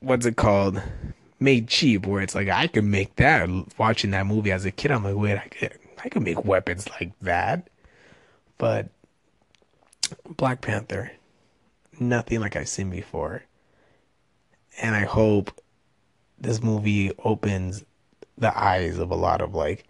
[0.00, 0.82] what's it called?
[1.38, 3.48] Made cheap where it's like I could make that.
[3.78, 6.88] Watching that movie as a kid I'm like wait I could I could make weapons
[6.90, 7.68] like that
[8.58, 8.88] but
[10.28, 11.12] Black Panther
[11.98, 13.42] nothing like I've seen before
[14.80, 15.50] and I hope
[16.38, 17.84] this movie opens
[18.36, 19.84] the eyes of a lot of like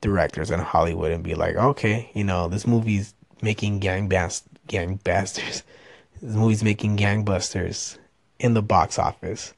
[0.00, 4.96] directors in Hollywood and be like okay you know this movie's making gang bast gang
[4.96, 5.62] bastards
[6.22, 7.96] this movie's making gangbusters
[8.38, 9.54] in the box office.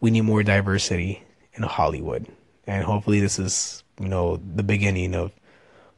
[0.00, 1.22] We need more diversity
[1.54, 2.26] in Hollywood.
[2.66, 5.32] And hopefully this is, you know, the beginning of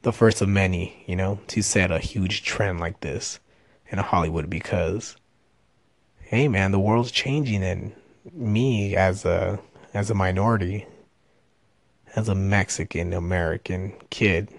[0.05, 3.41] the first of many, you know, to set a huge trend like this
[3.89, 5.17] in Hollywood because
[6.21, 7.93] hey man, the world's changing and
[8.33, 9.59] me as a
[9.95, 10.87] as a minority,
[12.15, 14.51] as a Mexican American kid,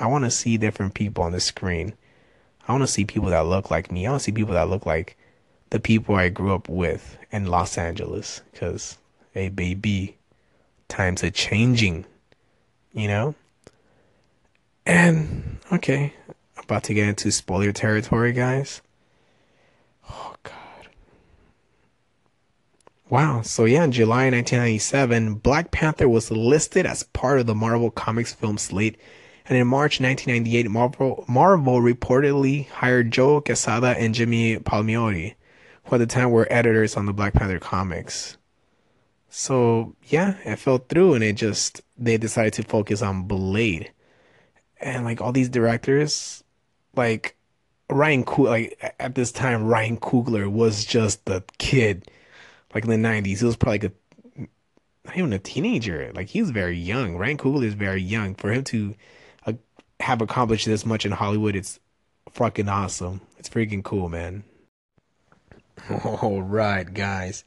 [0.00, 1.94] I want to see different people on the screen.
[2.66, 4.06] I want to see people that look like me.
[4.06, 5.16] I want to see people that look like
[5.70, 8.98] the people I grew up with in Los Angeles because,
[9.32, 10.16] hey, baby,
[10.88, 12.06] times are changing,
[12.92, 13.34] you know?
[14.86, 16.14] And, okay,
[16.58, 18.82] about to get into spoiler territory, guys.
[20.10, 20.88] Oh, God.
[23.08, 23.42] Wow.
[23.42, 28.32] So, yeah, in July 1997, Black Panther was listed as part of the Marvel Comics
[28.32, 28.98] film slate.
[29.46, 35.34] And in March 1998, Marvel, Marvel reportedly hired Joe Quesada and Jimmy Palmiotti
[35.84, 38.36] who at the time were editors on the Black Panther comics.
[39.28, 43.92] So yeah, it fell through and it just they decided to focus on Blade.
[44.80, 46.42] And like all these directors,
[46.96, 47.36] like
[47.90, 52.10] Ryan Coogler, like at this time Ryan Coogler was just the kid.
[52.74, 53.40] Like in the nineties.
[53.40, 53.92] He was probably like a
[55.04, 56.12] not even a teenager.
[56.14, 57.16] Like he was very young.
[57.16, 58.34] Ryan Coogler is very young.
[58.34, 58.94] For him to
[59.46, 59.52] uh,
[60.00, 61.80] have accomplished this much in Hollywood, it's
[62.30, 63.20] fucking awesome.
[63.38, 64.44] It's freaking cool, man.
[66.04, 67.44] All right, guys.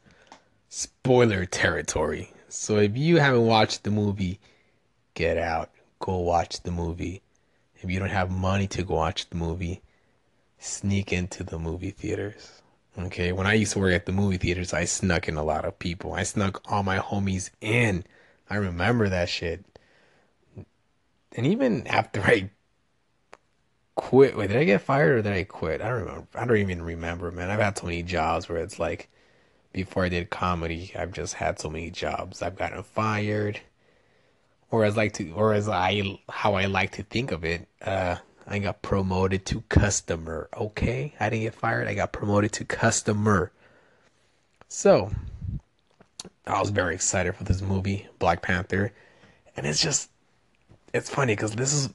[0.70, 2.32] Spoiler territory.
[2.50, 4.40] So if you haven't watched the movie
[5.14, 7.23] get out, go watch the movie.
[7.84, 9.82] If you don't have money to go watch the movie,
[10.58, 12.62] sneak into the movie theaters.
[12.98, 15.66] Okay, when I used to work at the movie theaters, I snuck in a lot
[15.66, 16.14] of people.
[16.14, 18.06] I snuck all my homies in.
[18.50, 19.66] I remember that shit.
[21.36, 22.52] And even after I
[23.96, 25.82] quit, wait, did I get fired or did I quit?
[25.82, 26.28] I don't remember.
[26.36, 27.50] I don't even remember, man.
[27.50, 29.10] I've had so many jobs where it's like
[29.74, 32.42] before I did comedy, I've just had so many jobs.
[32.42, 33.60] I've gotten fired,
[34.74, 38.16] or as like to, or as I how I like to think of it, uh,
[38.48, 40.50] I got promoted to customer.
[40.58, 41.88] Okay, I didn't get fired.
[41.88, 43.52] I got promoted to customer.
[44.68, 45.12] So,
[46.48, 48.92] I was very excited for this movie, Black Panther,
[49.56, 50.10] and it's just,
[50.92, 51.94] it's funny because this is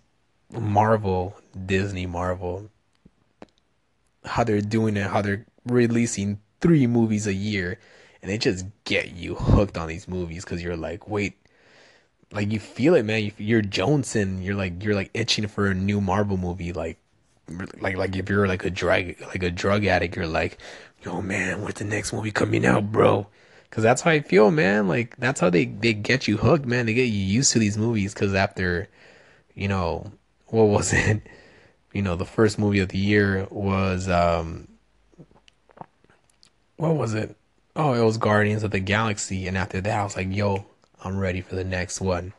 [0.52, 1.36] Marvel,
[1.66, 2.70] Disney, Marvel,
[4.24, 7.80] how they're doing it, how they're releasing three movies a year,
[8.22, 11.34] and they just get you hooked on these movies because you're like, wait,
[12.32, 13.32] like you feel it, man.
[13.38, 14.42] You're Joneson.
[14.42, 16.72] You're like you're like itching for a new Marvel movie.
[16.72, 16.98] Like,
[17.80, 20.58] like like if you're like a drug like a drug addict, you're like,
[21.02, 23.26] yo man, when's the next movie coming out, bro?
[23.70, 24.88] Cause that's how I feel, man.
[24.88, 26.86] Like that's how they they get you hooked, man.
[26.86, 28.14] They get you used to these movies.
[28.14, 28.88] Cause after,
[29.54, 30.10] you know,
[30.46, 31.22] what was it?
[31.92, 34.68] You know, the first movie of the year was um,
[36.76, 37.36] what was it?
[37.76, 39.46] Oh, it was Guardians of the Galaxy.
[39.46, 40.66] And after that, I was like, yo,
[41.04, 42.32] I'm ready for the next one.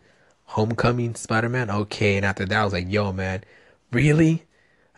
[0.46, 1.70] Homecoming Spider Man?
[1.70, 2.18] Okay.
[2.18, 3.44] And after that, I was like, yo, man,
[3.92, 4.44] really?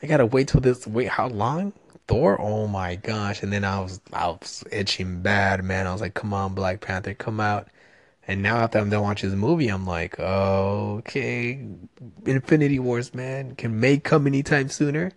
[0.02, 0.88] I gotta wait till this.
[0.88, 1.74] Wait, how long?
[2.08, 2.40] Thor?
[2.42, 3.44] Oh my gosh.
[3.44, 5.88] And then I was, I was itching bad, man.
[5.88, 7.68] I was like, come on, Black Panther, come out.
[8.28, 11.66] And now after I'm done watching this movie, I'm like, okay,
[12.26, 15.12] Infinity Wars, man, can May come anytime sooner?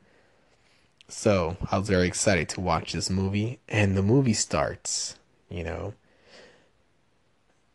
[1.09, 5.18] So I was very excited to watch this movie, and the movie starts,
[5.50, 5.94] you know.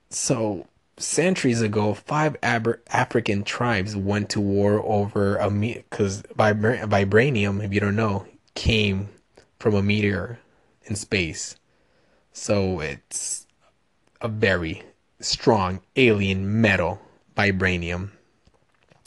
[0.09, 0.67] So
[0.97, 7.79] centuries ago, five African tribes went to war over a because vibra- vibranium, if you
[7.79, 9.09] don't know, came
[9.59, 10.39] from a meteor
[10.83, 11.55] in space.
[12.33, 13.45] So it's
[14.21, 14.83] a very
[15.19, 17.01] strong alien metal
[17.37, 18.09] vibranium.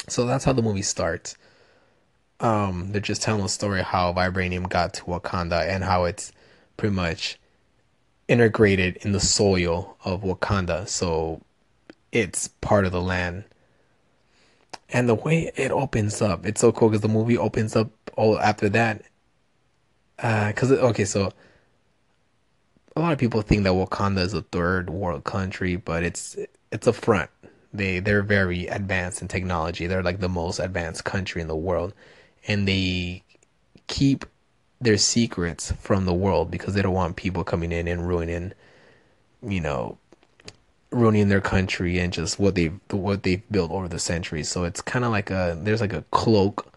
[0.09, 1.37] So that's how the movie starts.
[2.41, 6.33] Um, they're just telling the story how vibranium got to Wakanda and how it's
[6.77, 7.39] pretty much
[8.29, 10.89] integrated in the soil of Wakanda.
[10.89, 11.41] So
[12.13, 13.45] it's part of the land.
[14.91, 18.39] And the way it opens up, it's so cool because the movie opens up all
[18.39, 19.03] after that.
[20.17, 21.33] Because, uh, okay, so
[22.95, 26.37] a lot of people think that Wakanda is a third world country, but it's
[26.71, 27.31] it's a front.
[27.73, 29.87] They they're very advanced in technology.
[29.87, 31.95] They're like the most advanced country in the world,
[32.47, 33.23] and they
[33.87, 34.27] keep
[34.83, 38.53] their secrets from the world because they don't want people coming in and ruining,
[39.43, 39.99] you know,
[40.91, 44.49] ruining their country and just what they what they've built over the centuries.
[44.49, 46.73] So it's kind of like a there's like a cloak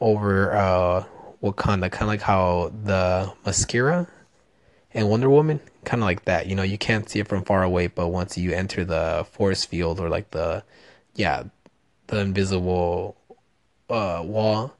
[0.00, 1.04] over uh
[1.42, 4.08] Wakanda, kind of like how the mascara
[4.94, 6.46] and Wonder Woman, kind of like that.
[6.46, 9.64] You know, you can't see it from far away, but once you enter the force
[9.64, 10.62] field or like the,
[11.14, 11.44] yeah,
[12.06, 13.16] the invisible
[13.90, 14.74] uh, wall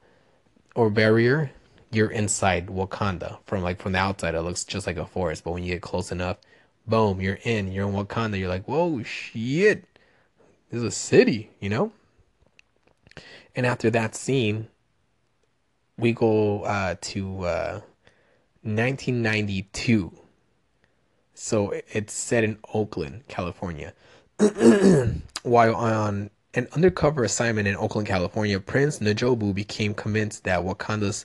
[0.76, 1.50] or barrier,
[1.92, 3.38] you're inside Wakanda.
[3.44, 5.83] From like from the outside, it looks just like a forest, but when you get
[5.83, 6.38] close enough,
[6.87, 7.70] boom, you're in.
[7.70, 8.38] You're in Wakanda.
[8.38, 9.85] You're like, whoa, shit,
[10.70, 11.92] this is a city, you know.
[13.55, 14.68] And after that scene,
[15.96, 17.44] we go uh, to.
[17.44, 17.81] Uh,
[18.62, 20.12] 1992.
[21.35, 23.92] So it's set in Oakland, California.
[25.42, 31.24] While on an undercover assignment in Oakland, California, Prince N'Jobu became convinced that Wakanda's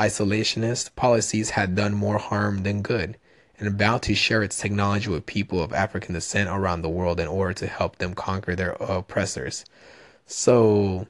[0.00, 3.16] isolationist policies had done more harm than good
[3.58, 7.28] and about to share its technology with people of African descent around the world in
[7.28, 9.66] order to help them conquer their oppressors.
[10.24, 11.06] So,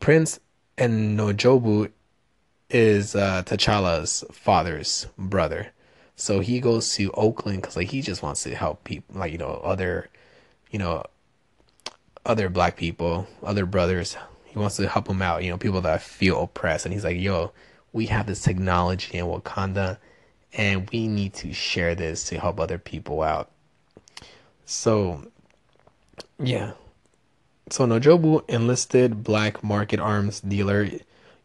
[0.00, 0.40] Prince
[0.78, 1.20] and
[2.70, 5.72] is uh, T'Challa's father's brother.
[6.16, 9.38] So he goes to Oakland because like he just wants to help people, like you
[9.38, 10.08] know other,
[10.70, 11.04] you know,
[12.24, 14.16] other black people, other brothers.
[14.48, 15.44] He wants to help them out.
[15.44, 17.52] You know, people that feel oppressed, and he's like, "Yo,
[17.92, 19.98] we have this technology in Wakanda,
[20.52, 23.50] and we need to share this to help other people out."
[24.64, 25.30] So,
[26.38, 26.72] yeah.
[27.70, 30.88] So N'Jobu enlisted black market arms dealer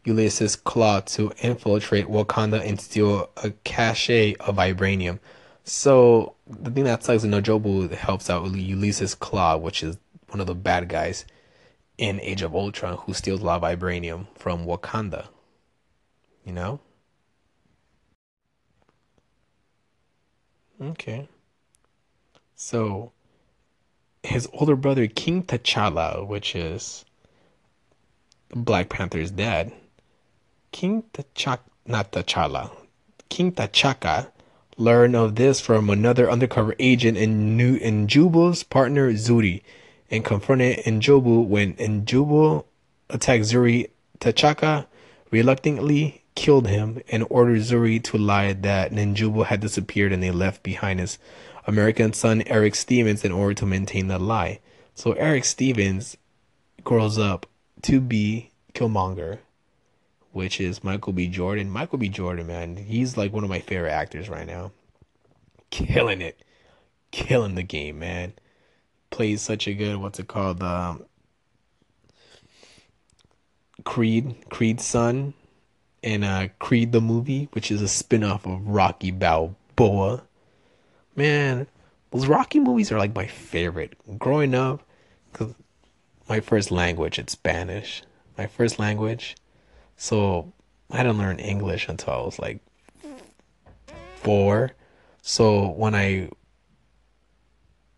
[0.04, 5.18] Ulysses Klaue to infiltrate Wakanda and steal a cache of vibranium.
[5.64, 9.98] So the thing that sucks is N'Jobu helps out Ulysses Klaue, which is
[10.28, 11.24] one of the bad guys
[11.98, 15.28] in Age of Ultron, who steals a lot of vibranium from Wakanda.
[16.44, 16.80] You know?
[20.80, 21.28] Okay.
[22.54, 23.12] So
[24.22, 27.04] his older brother King T'Challa, which is
[28.50, 29.72] Black Panther's dad.
[30.72, 32.70] King T'Chaka, not T'Challa,
[33.28, 34.28] King T'Chaka
[34.76, 39.62] learned of this from another undercover agent in New N'Jobu's partner Zuri,
[40.10, 42.64] and confronted N'Jobu when N'Jobu
[43.10, 43.90] attacked Zuri.
[44.20, 44.86] T'Chaka
[45.30, 50.62] reluctantly killed him and ordered Zuri to lie that N'Jobu had disappeared and they left
[50.62, 51.18] behind his
[51.66, 54.60] American son Eric Stevens in order to maintain the lie.
[54.94, 56.16] So Eric Stevens
[56.84, 57.46] grows up
[57.82, 59.38] to be Killmonger,
[60.32, 61.26] which is Michael B.
[61.28, 61.70] Jordan.
[61.70, 62.08] Michael B.
[62.08, 64.72] Jordan, man, he's like one of my favorite actors right now.
[65.70, 66.40] Killing it.
[67.10, 68.34] Killing the game, man.
[69.14, 70.60] Plays such a good, what's it called?
[70.60, 71.04] Um,
[73.84, 75.34] Creed, Creed's son,
[76.02, 80.24] and uh, Creed the movie, which is a spin-off of Rocky Balboa.
[81.14, 81.68] Man,
[82.10, 83.94] those Rocky movies are like my favorite.
[84.18, 84.82] Growing up,
[85.32, 85.54] cause
[86.28, 88.02] my first language it's Spanish.
[88.36, 89.36] My first language,
[89.96, 90.52] so
[90.90, 92.58] I didn't learn English until I was like
[94.16, 94.72] four.
[95.22, 96.30] So when I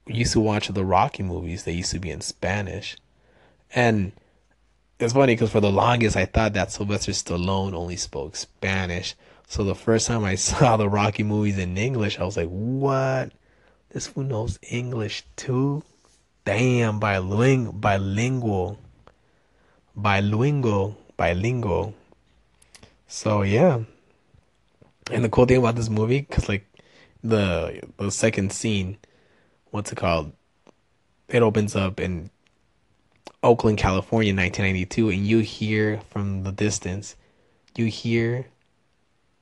[0.07, 2.97] used to watch the Rocky movies, they used to be in Spanish,
[3.75, 4.13] and
[4.99, 9.15] it's funny because for the longest I thought that Sylvester Stallone only spoke Spanish.
[9.47, 13.33] So the first time I saw the Rocky movies in English, I was like, "What?
[13.91, 15.83] This fool knows English too?
[16.45, 18.79] Damn, bilingual, bilingual,
[19.95, 21.95] bilingual, bilingual."
[23.09, 23.81] So yeah,
[25.11, 26.67] and the cool thing about this movie, cause like
[27.23, 28.99] the the second scene,
[29.77, 30.33] what's it called?
[31.29, 32.31] It opens up in
[33.43, 37.15] Oakland, California, 1992, and you hear from the distance,
[37.77, 38.47] you hear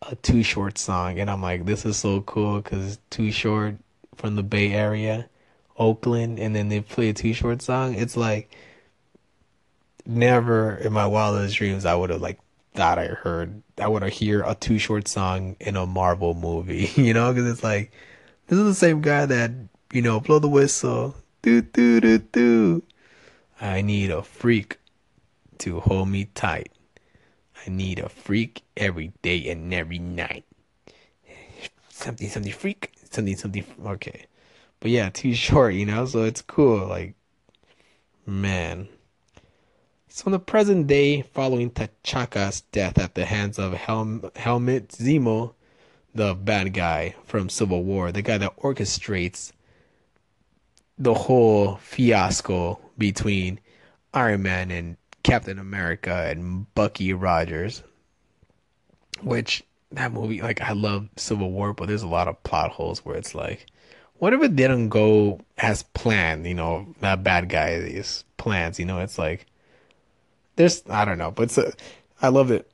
[0.02, 3.76] a Too Short song, and I'm like, this is so cool because Too Short
[4.16, 5.28] from the Bay Area,
[5.78, 7.94] Oakland, and then they play a Too Short song.
[7.94, 8.50] It's like
[10.04, 12.40] never in my wildest dreams I would have like
[12.74, 16.90] thought I heard I would have hear a Too Short song in a Marvel movie,
[16.96, 17.92] you know, because it's like
[18.48, 19.52] this is the same guy that
[19.94, 22.82] you know blow the whistle, do do do do
[23.60, 24.78] I need a freak
[25.58, 26.72] to hold me tight.
[27.64, 30.44] I need a freak every day and every night.
[31.90, 33.64] Something, something freak, something, something.
[33.86, 34.26] Okay.
[34.80, 36.88] But yeah, too short, you know, so it's cool.
[36.88, 37.14] Like,
[38.26, 38.88] man.
[40.08, 45.54] So in the present day, following T'Chaka's death at the hands of Hel- Helmut Zemo,
[46.14, 49.52] the bad guy from Civil War, the guy that orchestrates
[50.98, 53.60] the whole fiasco between
[54.12, 57.82] Iron Man and Captain America and Bucky Rogers.
[59.22, 63.04] Which that movie, like I love Civil War, but there's a lot of plot holes
[63.04, 63.66] where it's like,
[64.18, 66.46] what if it didn't go as planned?
[66.46, 68.78] You know, that bad guy these plans.
[68.78, 69.46] You know, it's like
[70.56, 71.72] there's I don't know, but it's a,
[72.22, 72.70] I love it.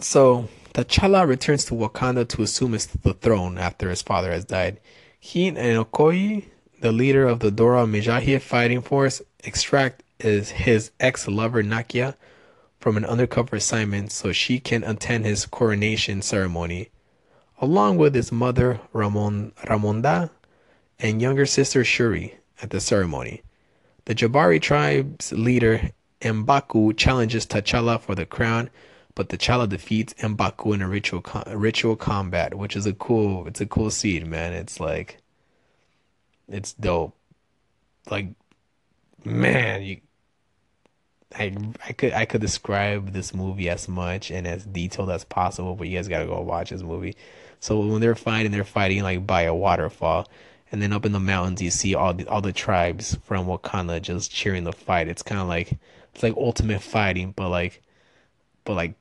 [0.00, 4.80] So T'Challa returns to Wakanda to assume the throne after his father has died.
[5.24, 6.46] He and Okoye
[6.80, 12.16] the leader of the Dora Milaje fighting force, extract is his ex-lover Nakia
[12.80, 16.88] from an undercover assignment so she can attend his coronation ceremony,
[17.60, 20.30] along with his mother Ramon Ramonda
[20.98, 23.42] and younger sister Shuri at the ceremony.
[24.06, 28.70] The Jabari tribe's leader Mbaku challenges T'Challa for the crown,
[29.14, 31.22] but the T'Challa defeats Mbaku in a ritual
[31.54, 34.52] ritual combat, which is a cool it's a cool scene, man.
[34.52, 35.18] It's like
[36.48, 37.16] it's dope.
[38.10, 38.28] Like,
[39.24, 40.00] man, you,
[41.34, 41.56] I
[41.86, 45.88] I could I could describe this movie as much and as detailed as possible, but
[45.88, 47.16] you guys gotta go watch this movie.
[47.60, 50.28] So when they're fighting, they're fighting like by a waterfall,
[50.70, 54.00] and then up in the mountains you see all the all the tribes from Wakanda
[54.02, 55.08] just cheering the fight.
[55.08, 55.78] It's kind of like
[56.14, 57.82] it's like ultimate fighting, but like,
[58.64, 58.94] but like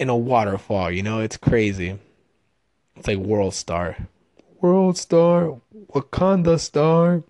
[0.00, 0.90] in a waterfall.
[0.90, 1.98] You know, it's crazy.
[2.96, 3.96] It's like World Star.
[4.60, 5.60] World Star,
[5.92, 7.22] Wakanda Star.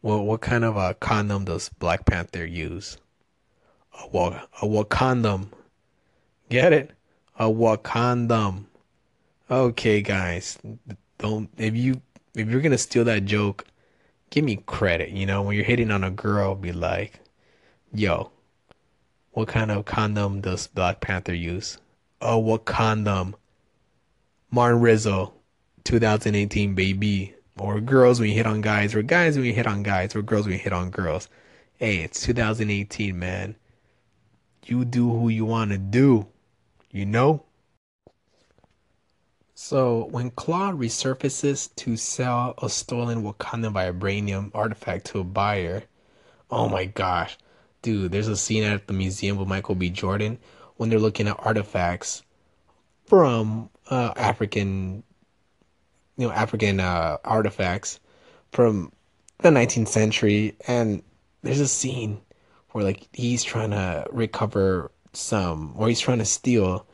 [0.00, 2.98] Well, what kind of a condom does Black Panther use?
[4.00, 5.48] A, wa- a Wakandom.
[6.48, 6.92] Get it?
[7.36, 8.66] A Wakandom.
[9.50, 10.56] Okay, guys.
[11.18, 12.00] Don't if you
[12.34, 13.64] if you're gonna steal that joke,
[14.30, 15.10] give me credit.
[15.10, 17.18] You know, when you're hitting on a girl, be like,
[17.92, 18.30] "Yo,
[19.32, 21.78] what kind of condom does Black Panther use?"
[22.20, 23.34] Uh, a Wakandom.
[24.50, 25.34] Martin Rizzo.
[25.84, 29.82] 2018 baby or girls when you hit on guys or guys when you hit on
[29.82, 31.28] guys or girls when you hit on girls
[31.78, 33.56] hey it's 2018 man
[34.66, 36.26] you do who you want to do
[36.90, 37.42] you know
[39.54, 45.82] So when Klaue resurfaces to sell a stolen Wakandan vibranium artifact to a buyer,
[46.48, 47.36] oh my gosh,
[47.88, 49.88] dude, there's a scene at the museum with Michael B.
[49.88, 50.36] Jordan
[50.76, 52.22] when they're looking at artifacts
[53.06, 55.02] from uh, African,
[56.18, 57.98] you know, African uh, artifacts
[58.52, 58.92] from
[59.38, 61.02] the 19th century, and
[61.42, 62.20] there's a scene
[62.72, 66.86] where like he's trying to recover some, or he's trying to steal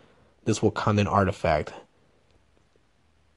[0.44, 1.72] this Wakandan artifact,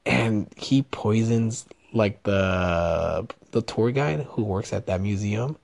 [0.05, 5.57] and he poisons like the the tour guide who works at that museum.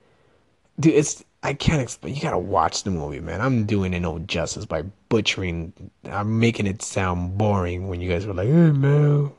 [0.79, 2.15] Dude, it's I can't explain.
[2.15, 3.41] You gotta watch the movie, man.
[3.41, 5.73] I'm doing it no justice by butchering.
[6.05, 9.29] I'm making it sound boring when you guys were like, "Hey, man,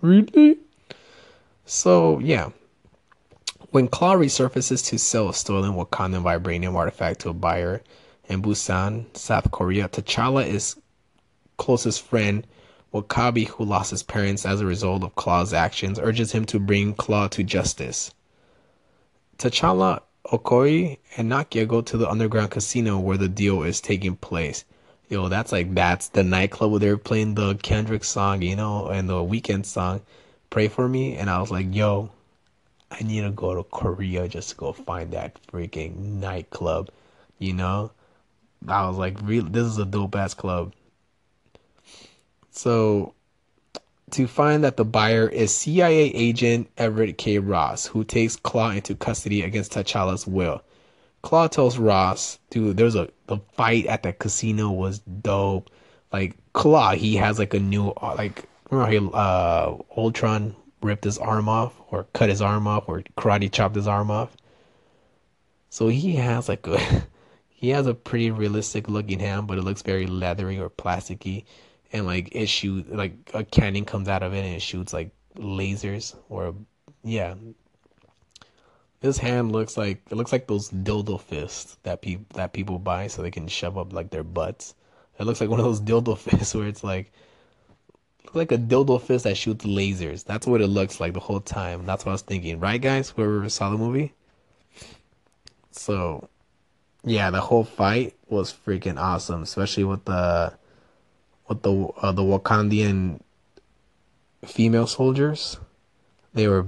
[0.00, 0.58] really?"
[1.66, 2.50] So yeah,
[3.70, 7.82] when Klaue resurfaces to sell a stolen Wakandan vibranium artifact to a buyer
[8.28, 10.76] in Busan, South Korea, T'Challa is
[11.56, 12.46] closest friend
[12.94, 16.94] W'Kabi, who lost his parents as a result of Klaue's actions, urges him to bring
[16.94, 18.12] Klaue to justice.
[19.38, 24.64] T'Challa Okoye and Nakia go to the underground casino where the deal is taking place.
[25.10, 29.10] Yo, that's like that's the nightclub where they're playing the Kendrick song, you know, and
[29.10, 30.00] The Weeknd song,
[30.48, 32.08] "Pray for Me," and I was like, yo,
[32.90, 36.88] I need to go to Korea just to go find that freaking nightclub,
[37.38, 37.90] you know.
[38.66, 40.72] I was like, real, this is a dope ass club.
[42.50, 43.14] So
[44.12, 47.38] to find that the buyer is CIA agent Everett K.
[47.38, 50.62] Ross, who takes Klaue into custody against T'Challa's will.
[51.24, 55.70] Klaue tells Ross, dude, there's a the fight at the casino was dope.
[56.12, 61.48] Like Klaue, he has like a new like remember how uh Ultron ripped his arm
[61.48, 64.36] off or cut his arm off or karate chopped his arm off.
[65.70, 66.78] So he has like a
[67.48, 71.44] he has a pretty realistic looking hand, but it looks very leathery or plasticky
[71.92, 75.10] and like it shoots like a cannon comes out of it and it shoots like
[75.36, 76.54] lasers or
[77.04, 77.34] yeah.
[79.00, 83.08] This hand looks like it looks like those dildo fists that people that people buy
[83.08, 84.74] so they can shove up like their butts.
[85.18, 87.12] It looks like one of those dildo fists where it's like
[88.34, 90.24] like a dildo fist that shoots lasers.
[90.24, 91.84] That's what it looks like the whole time.
[91.84, 93.10] That's what I was thinking, right, guys?
[93.10, 94.14] Whoever saw the movie.
[95.70, 96.28] So,
[97.04, 100.54] yeah, the whole fight was freaking awesome, especially with the
[101.48, 103.20] with the uh, the Wakandian
[104.44, 105.58] female soldiers.
[106.34, 106.66] They were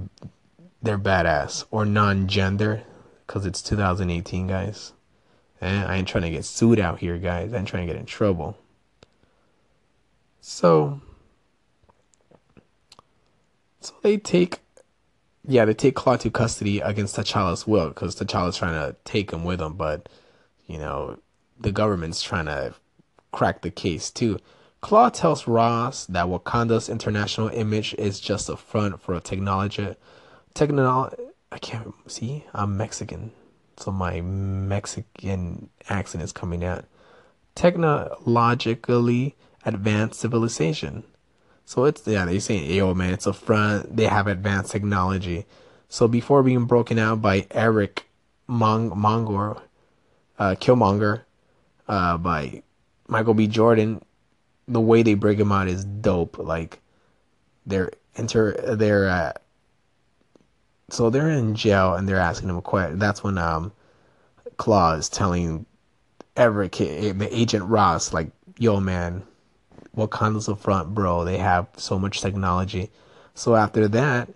[0.82, 2.82] they're badass or non-gender
[3.26, 4.92] because it's 2018, guys.
[5.60, 7.52] And I ain't trying to get sued out here, guys.
[7.52, 8.58] I ain't trying to get in trouble.
[10.40, 11.00] So,
[13.80, 14.58] so they take,
[15.46, 19.42] yeah, they take Klaue to custody against T'Challa's will because T'Challa's trying to take him
[19.42, 20.10] with him, but
[20.66, 21.18] you know,
[21.58, 22.74] the government's trying to
[23.32, 24.38] crack the case too.
[24.84, 29.96] Klaue tells Ross that Wakanda's international image is just a front for a technology.
[30.52, 31.16] Technology.
[31.50, 32.44] I can't see.
[32.52, 33.32] I'm Mexican,
[33.78, 36.84] so my Mexican accent is coming out.
[37.54, 41.04] Technologically advanced civilization.
[41.64, 43.96] So it's yeah, they say, yo man, it's a front.
[43.96, 45.46] They have advanced technology.
[45.88, 48.04] So before being broken out by Eric
[48.50, 49.62] Mong Mongor,
[50.38, 51.22] uh, Killmonger,
[51.88, 52.62] uh, by
[53.08, 53.46] Michael B.
[53.46, 54.02] Jordan,
[54.66, 56.38] the way they break them out is dope.
[56.38, 56.80] Like
[57.66, 59.32] they're enter they're uh,
[60.90, 62.98] so they're in jail and they're asking him a question.
[62.98, 63.72] That's when um
[64.56, 65.66] Klaue is telling
[66.36, 69.22] Everett, the agent Ross, like, "Yo, man,
[69.96, 71.24] Wakanda's the front, bro.
[71.24, 72.90] They have so much technology."
[73.34, 74.28] So after that,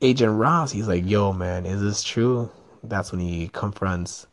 [0.00, 2.50] Agent Ross, he's like, "Yo, man, is this true?"
[2.82, 4.26] That's when he confronts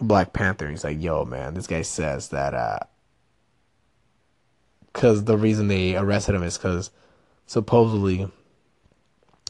[0.00, 0.68] Black Panther.
[0.68, 2.78] He's like, "Yo, man, this guy says that uh,
[4.98, 6.90] because the reason they arrested him is because
[7.46, 8.28] supposedly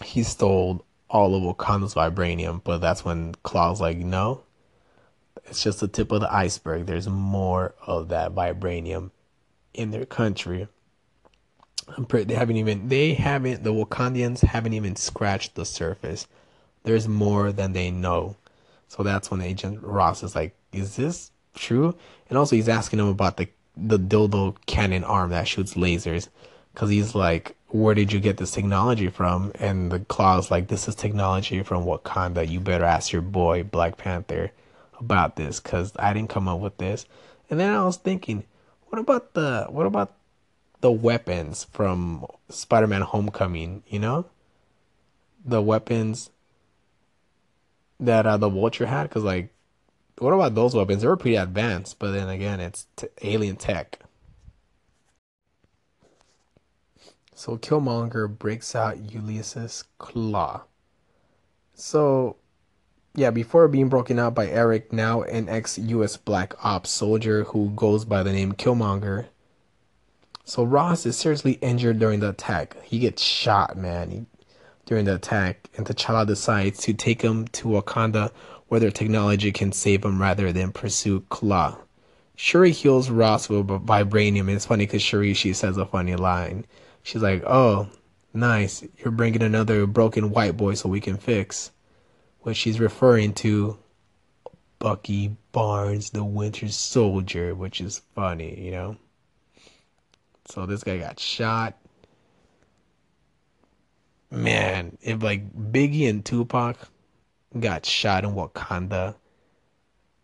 [0.05, 4.43] he stole all of Wakanda's vibranium, but that's when Klaue's like, no,
[5.47, 6.85] it's just the tip of the iceberg.
[6.85, 9.11] There's more of that vibranium
[9.73, 10.69] in their country.
[11.97, 16.29] I'm pretty, they haven't even they haven't the Wakandians haven't even scratched the surface.
[16.83, 18.37] There's more than they know.
[18.89, 21.97] So that's when Agent Ross is like, is this true?
[22.29, 23.49] And also he's asking him about the
[23.81, 26.29] the dildo cannon arm that shoots lasers.
[26.73, 29.53] Because he's like where did you get this technology from?
[29.57, 32.49] And the claw's like this is technology from wakanda.
[32.49, 34.53] You better ask your boy black panther
[34.99, 37.07] about this because i didn't come up with this.
[37.51, 38.45] And then i was thinking
[38.89, 40.15] what about the what about
[40.81, 44.27] the weapons from spider-man homecoming you know?
[45.45, 46.31] The weapons
[48.01, 49.05] that uh, the vulture had?
[49.05, 49.53] Because like
[50.19, 51.03] what about those weapons?
[51.03, 54.01] They were pretty advanced, but then again, it's t- alien tech.
[57.35, 60.63] So Killmonger breaks out Ulysses Klaue.
[61.75, 62.35] So,
[63.15, 67.71] yeah, before being broken out by Eric, now an ex US Black Ops soldier who
[67.77, 69.27] goes by the name Killmonger.
[70.45, 72.83] So Ross is seriously injured during the attack.
[72.83, 74.27] He gets shot, man, he,
[74.87, 78.33] during the attack, and T'Challa decides to take him to Wakanda
[78.69, 81.79] where their technology can save him rather than pursue Klaue.
[82.37, 86.67] Shuri heals Ross with vibranium, and it's funny because Shuri, she says a funny line.
[87.03, 87.89] She's like, oh,
[88.33, 91.73] nice, you're bringing another broken white boy so we can fix.
[92.41, 93.79] What she's referring to
[94.79, 98.97] Bucky Barnes, the Winter Soldier, which is funny, you know?
[100.47, 101.77] So this guy got shot.
[104.31, 106.77] Man, if like Biggie and Tupac
[107.59, 109.15] got shot in Wakanda,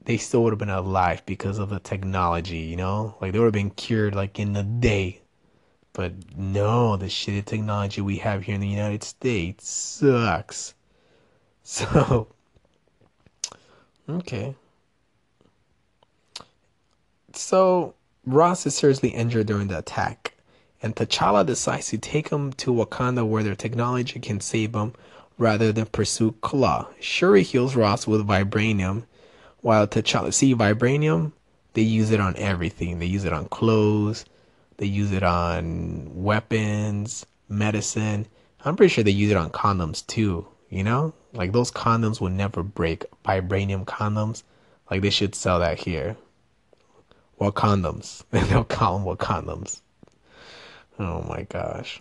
[0.05, 3.17] they still would have been alive because of the technology, you know?
[3.21, 5.21] Like they would have been cured like in a day.
[5.93, 10.75] But no, the shitty technology we have here in the United States sucks.
[11.67, 12.29] So,
[14.07, 14.55] okay.
[17.33, 17.95] So,
[18.27, 20.35] Ross is seriously injured during the attack,
[20.83, 24.93] and T'Challa decides to take him to Wakanda where their technology can save him
[25.39, 26.87] rather than pursue Klaue.
[27.01, 29.05] Shuri heals Ross with vibranium,
[29.61, 31.33] while T'Challa, see, vibranium,
[31.75, 32.99] they use it on everything.
[32.99, 34.25] They use it on clothes,
[34.77, 38.27] they use it on weapons, medicine.
[38.65, 41.13] I'm pretty sure they use it on condoms too, you know?
[41.33, 43.05] Like those condoms will never break.
[43.25, 44.43] Vibranium condoms,
[44.91, 46.17] like they should sell that here.
[47.37, 48.23] What condoms?
[48.31, 49.81] They'll call them what condoms.
[50.99, 52.01] Oh my gosh.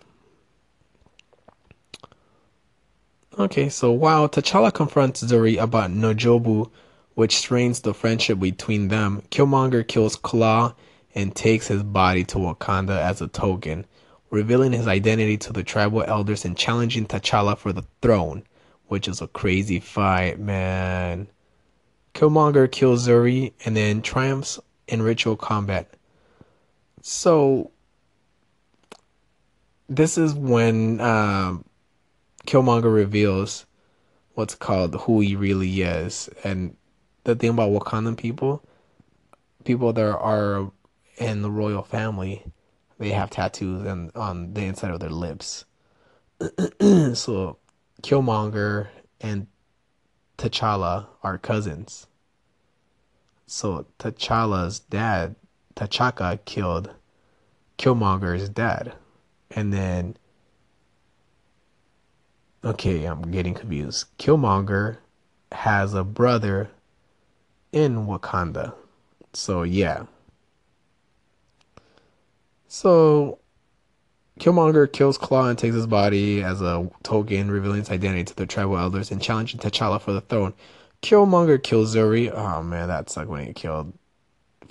[3.36, 6.70] Okay, so while T'Challa confronts Zuri about N'Jobu,
[7.14, 10.72] which strains the friendship between them, Killmonger kills Klaue
[11.16, 13.86] and takes his body to Wakanda as a token,
[14.30, 18.44] revealing his identity to the tribal elders and challenging T'Challa for the throne,
[18.86, 21.26] which is a crazy fight, man.
[22.14, 25.92] Killmonger kills Zuri and then triumphs in ritual combat.
[27.02, 27.72] So,
[29.88, 31.56] this is when uh,
[32.46, 33.66] Killmonger reveals
[34.34, 36.28] what's called who he really is.
[36.42, 36.76] And
[37.24, 38.62] the thing about Wakandan people,
[39.64, 40.70] people that are
[41.16, 42.44] in the royal family,
[42.98, 45.64] they have tattoos and on the inside of their lips.
[46.80, 47.58] so
[48.02, 48.88] Killmonger
[49.20, 49.46] and
[50.36, 52.06] T'Challa are cousins.
[53.46, 55.36] So T'Challa's dad,
[55.76, 56.90] T'Chaka, killed
[57.78, 58.94] Killmonger's dad.
[59.50, 60.16] And then
[62.64, 64.06] Okay, I'm getting confused.
[64.18, 64.96] Killmonger
[65.52, 66.70] has a brother
[67.72, 68.72] in Wakanda.
[69.34, 70.04] So, yeah.
[72.66, 73.38] So,
[74.40, 78.46] Killmonger kills Klaue and takes his body as a token, revealing his identity to the
[78.46, 80.54] tribal elders and challenging T'Challa for the throne.
[81.02, 82.32] Killmonger kills Zuri.
[82.34, 83.92] Oh man, that sucked when he killed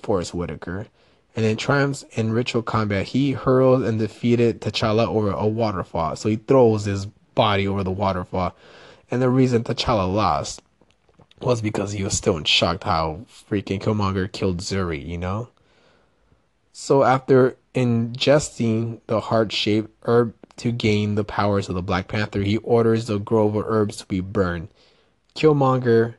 [0.02, 0.88] Forest Whitaker.
[1.36, 3.06] And then triumphs in ritual combat.
[3.06, 6.16] He hurls and defeated T'Challa over a waterfall.
[6.16, 8.54] So he throws his body over the waterfall.
[9.10, 10.62] And the reason T'Challa lost
[11.40, 15.48] was because he was still in shock how freaking Killmonger killed Zuri, you know?
[16.72, 22.56] So after ingesting the heart-shaped herb to gain the powers of the Black Panther, he
[22.58, 24.68] orders the grove of herbs to be burned.
[25.34, 26.14] Killmonger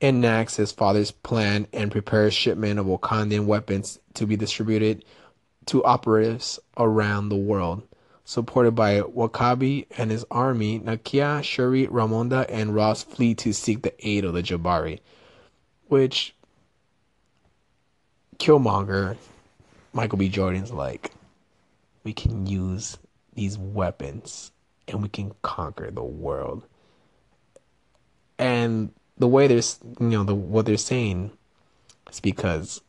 [0.00, 5.04] enacts his father's plan and prepares shipment of Wakandan weapons to be distributed
[5.66, 7.82] to operatives around the world
[8.24, 13.94] supported by W'Kabi and his army, Nakia, Shuri, Ramonda, and Ross flee to seek the
[14.06, 15.00] aid of the Jabari,
[15.88, 16.34] which
[18.38, 19.16] Killmonger,
[19.92, 20.28] Michael B.
[20.28, 21.12] Jordan's like,
[22.02, 22.98] we can use
[23.34, 24.52] these weapons
[24.88, 26.64] and we can conquer the world.
[28.38, 29.62] And the way they're,
[30.00, 31.30] you know, the what they're saying
[32.10, 32.80] is because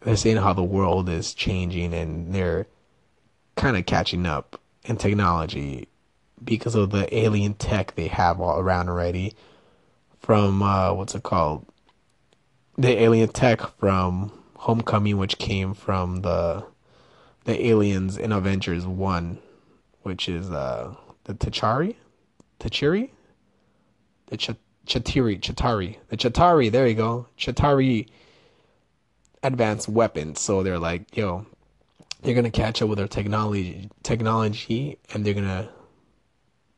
[0.00, 2.66] they're saying how the world is changing and they're
[3.56, 5.88] kind of catching up in technology
[6.42, 9.34] because of the alien tech they have all around already
[10.18, 11.66] from uh, what's it called?
[12.78, 16.64] The alien tech from homecoming which came from the
[17.44, 19.38] the aliens in avengers 1
[20.02, 20.94] which is uh
[21.24, 21.96] the tachari
[22.60, 23.10] tachiri
[24.26, 24.50] the Ch-
[24.86, 27.26] chatiri chatari the chatari there you go.
[27.36, 28.08] Chitauri
[29.42, 30.40] advanced weapons.
[30.40, 31.46] So they're like yo
[32.22, 35.68] they're gonna catch up with our technology technology and they're gonna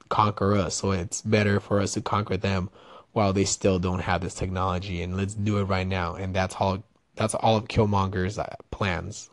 [0.09, 0.77] conquer us.
[0.77, 2.71] So it's better for us to conquer them
[3.13, 6.15] while they still don't have this technology and let's do it right now.
[6.15, 6.83] And that's all
[7.15, 9.31] that's all of Killmonger's uh, plans.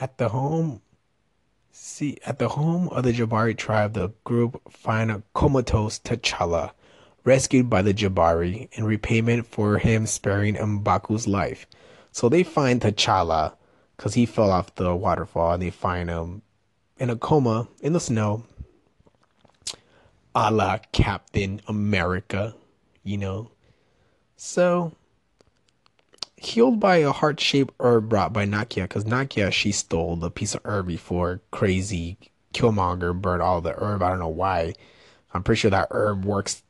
[0.00, 0.80] At the home,
[1.70, 6.72] see, at the home of the Jabari tribe, the group find a comatose T'Challa,
[7.24, 11.66] rescued by the Jabari in repayment for him sparing M'Baku's life.
[12.12, 13.54] So they find T'Challa
[13.96, 16.42] because he fell off the waterfall, and they find him
[16.98, 18.44] in a coma in the snow,
[20.34, 22.54] a la Captain America,
[23.02, 23.50] you know.
[24.36, 24.92] So
[26.36, 30.60] healed by a heart-shaped herb brought by Nakia, because Nakia she stole the piece of
[30.64, 32.18] herb before crazy
[32.52, 34.02] Killmonger burned all the herb.
[34.02, 34.74] I don't know why.
[35.32, 36.62] I'm pretty sure that herb works.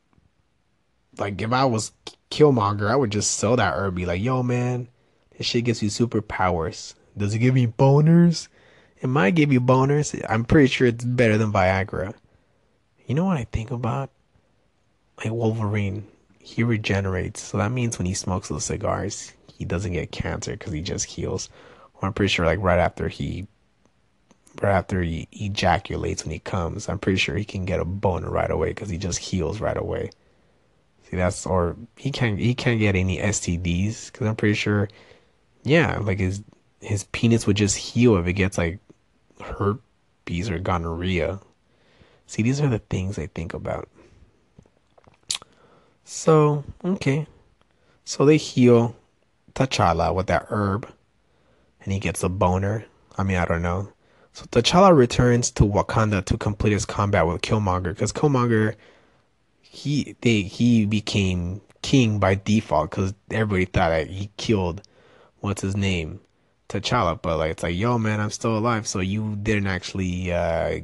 [1.17, 1.91] Like if I was
[2.31, 3.95] Killmonger, I would just sell that herb.
[3.95, 4.87] Be like, yo, man,
[5.37, 6.93] this shit gives you superpowers.
[7.17, 8.47] Does it give me boners?
[9.01, 10.19] It might give you boners.
[10.29, 12.13] I'm pretty sure it's better than Viagra.
[13.05, 14.11] You know what I think about?
[15.17, 16.07] Like Wolverine,
[16.39, 17.41] he regenerates.
[17.41, 21.05] So that means when he smokes those cigars, he doesn't get cancer because he just
[21.05, 21.49] heals.
[21.95, 23.47] Or I'm pretty sure like right after he
[24.61, 28.29] right after he ejaculates when he comes, I'm pretty sure he can get a boner
[28.29, 30.11] right away because he just heals right away.
[31.09, 34.89] See that's or he can't he can't get any STDs because I'm pretty sure
[35.63, 36.43] yeah like his
[36.83, 38.79] his penis would just heal if it gets like
[39.41, 41.39] herpes or gonorrhea.
[42.27, 43.89] See these are the things I think about.
[46.03, 47.27] So okay,
[48.05, 48.95] so they heal
[49.55, 50.91] T'Challa with that herb,
[51.83, 52.85] and he gets a boner.
[53.17, 53.89] I mean, I don't know.
[54.33, 58.75] So T'Challa returns to Wakanda to complete his combat with Killmonger because Killmonger,
[59.61, 64.81] he they he became king by default because everybody thought that he killed
[65.43, 66.21] what's his name
[66.69, 70.79] T'Challa, but like it's like yo man, I'm still alive, so you didn't actually uh,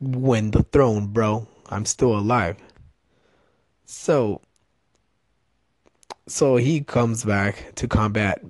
[0.00, 1.46] win the throne, bro.
[1.68, 2.56] I'm still alive.
[3.84, 4.40] So
[6.26, 8.42] so he comes back to combat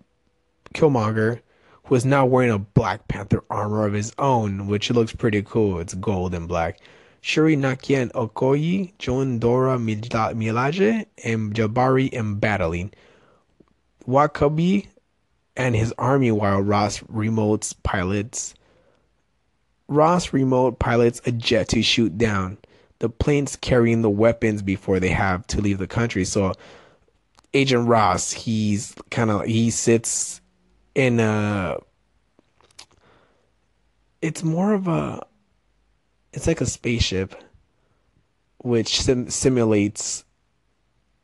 [0.72, 1.40] Killmonger,
[1.84, 5.80] who is now wearing a Black Panther armor of his own, which looks pretty cool.
[5.80, 6.78] It's gold and black.
[7.20, 12.36] Shuri Nakia Okoye join Dora Milaje and Jabari in
[14.06, 14.88] W'Kabi
[15.56, 18.54] and his army while Ross remotes pilots
[19.88, 22.58] Ross remote pilots a jet to shoot down
[23.00, 26.24] the planes carrying the weapons before they have to leave the country.
[26.24, 26.54] So
[27.52, 30.40] Agent Ross, he's kind of he sits
[30.94, 31.78] in a.
[34.22, 35.26] It's more of a.
[36.32, 37.34] It's like a spaceship,
[38.58, 40.24] which sim- simulates.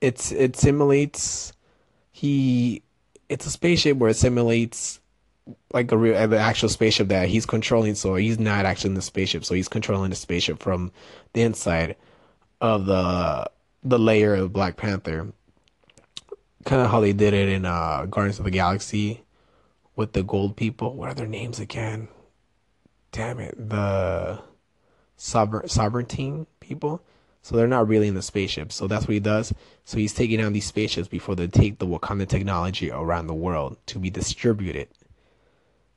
[0.00, 1.52] It's it simulates.
[2.20, 2.82] He,
[3.30, 5.00] it's a spaceship where it simulates
[5.72, 7.94] like a real an actual spaceship that he's controlling.
[7.94, 9.44] So he's not actually in the spaceship.
[9.44, 10.92] So he's controlling the spaceship from
[11.32, 11.96] the inside
[12.60, 13.50] of the
[13.82, 15.32] the layer of Black Panther
[16.64, 19.22] kind of how they did it in uh, Guardians of the Galaxy
[19.96, 20.94] with the gold people.
[20.94, 22.08] What are their names again?
[23.12, 24.40] Damn it, the
[25.16, 27.02] sovereign sovereignty people.
[27.42, 28.70] So they're not really in the spaceship.
[28.72, 29.52] So that's what he does.
[29.84, 33.78] So he's taking down these spaceships before they take the Wakanda technology around the world
[33.86, 34.88] to be distributed.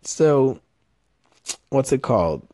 [0.01, 0.59] So,
[1.69, 2.47] what's it called?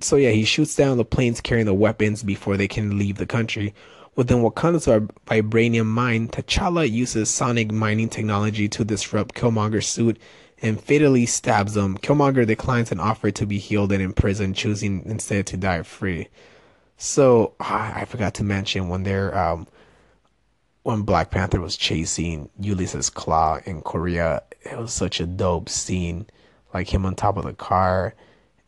[0.00, 3.26] So yeah, he shoots down the planes carrying the weapons before they can leave the
[3.26, 3.74] country,
[4.18, 4.86] Within Wakanda's
[5.28, 10.18] vibranium mine, T'Challa uses sonic mining technology to disrupt Killmonger's suit
[10.60, 11.96] and fatally stabs him.
[11.98, 16.26] Killmonger declines an offer to be healed and imprisoned, choosing instead to die free.
[16.98, 19.66] So I forgot to mention when they're um,
[20.82, 26.26] when Black Panther was chasing Ulysses Klaue in Korea, it was such a dope scene.
[26.74, 28.14] Like him on top of the car,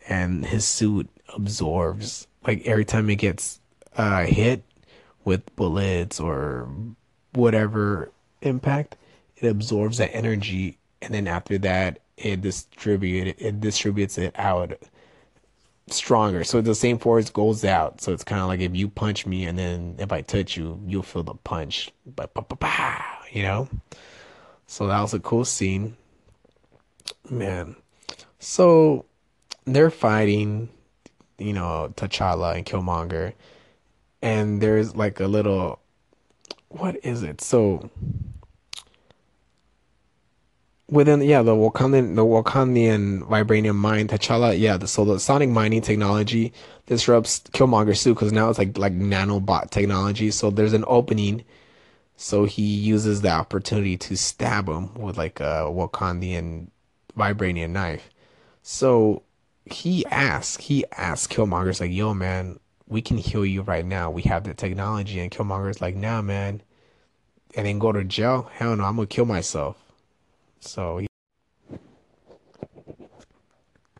[0.09, 3.61] and his suit absorbs like every time it gets
[3.97, 4.62] uh, hit,
[5.24, 6.68] with bullets or
[7.33, 8.11] whatever
[8.43, 8.97] impact,
[9.37, 14.72] it absorbs that energy, and then after that, it distribute it distributes it out
[15.93, 16.45] stronger.
[16.45, 18.01] So the same force goes out.
[18.01, 20.80] So it's kind of like if you punch me, and then if I touch you,
[20.86, 21.91] you'll feel the punch.
[23.32, 23.68] You know.
[24.66, 25.97] So that was a cool scene,
[27.28, 27.76] man.
[28.38, 29.05] So
[29.64, 30.68] they're fighting,
[31.38, 33.34] you know, T'Challa and Killmonger
[34.22, 35.80] and there's like a little
[36.68, 37.41] what is it?
[37.41, 37.91] So
[40.91, 45.82] within yeah the Wakandan the Wakandian vibranium mine T'Challa yeah the, so the sonic mining
[45.82, 46.53] technology
[46.86, 51.45] disrupts Killmonger suit because now it's like like nanobot technology so there's an opening
[52.16, 56.68] so he uses the opportunity to stab him with like a Wakandian
[57.16, 58.11] vibranium knife
[58.62, 59.22] so
[59.64, 62.59] he asks he asks Killmonger's like yo man
[62.91, 64.11] we can heal you right now.
[64.11, 65.20] We have the technology.
[65.20, 66.61] And Killmonger's like, nah, man.
[67.55, 68.51] And then go to jail?
[68.53, 69.76] Hell no, I'm to kill myself.
[70.61, 71.01] So,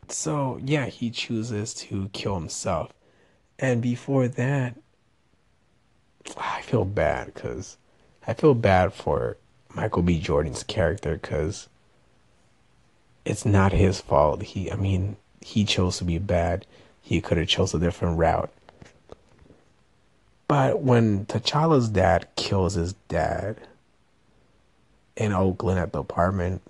[0.07, 2.91] So, yeah, he chooses to kill himself.
[3.57, 4.75] And before that,
[6.37, 7.77] I feel bad because
[8.27, 9.37] I feel bad for
[9.73, 10.19] Michael B.
[10.19, 11.69] Jordan's character because
[13.23, 14.41] it's not his fault.
[14.43, 16.65] He, I mean, he chose to be bad.
[17.01, 18.51] He could have chose a different route.
[20.47, 23.57] But when T'Challa's dad kills his dad
[25.15, 26.61] in Oakland at the apartment,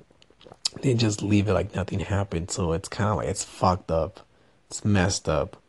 [0.82, 2.52] they just leave it like nothing happened.
[2.52, 4.22] So it's kind of like it's fucked up.
[4.70, 5.62] It's messed up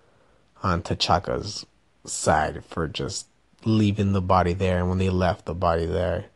[0.62, 1.66] on T'Chaka's
[2.05, 3.27] side for just
[3.64, 4.79] leaving the body there.
[4.79, 6.27] And when they left the body there,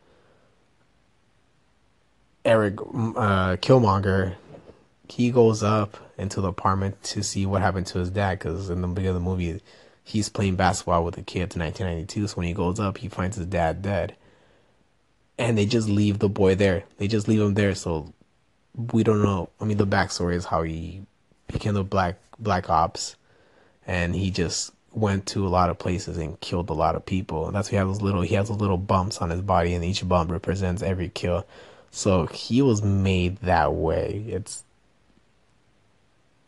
[2.43, 4.35] Eric uh, Killmonger
[5.09, 8.81] he goes up into the apartment to see what happened to his dad because in
[8.81, 9.61] the beginning of the movie
[10.03, 13.37] he's playing basketball with the kids in 1992 so when he goes up he finds
[13.37, 14.15] his dad dead
[15.37, 16.83] and they just leave the boy there.
[16.97, 17.75] They just leave him there.
[17.75, 18.13] So
[18.91, 19.49] we don't know.
[19.59, 21.01] I mean the backstory is how he
[21.47, 23.15] became the black black ops.
[23.85, 27.47] And he just went to a lot of places and killed a lot of people.
[27.47, 29.73] And that's why he has those little he has those little bumps on his body
[29.73, 31.45] and each bump represents every kill.
[31.91, 34.25] So he was made that way.
[34.27, 34.63] It's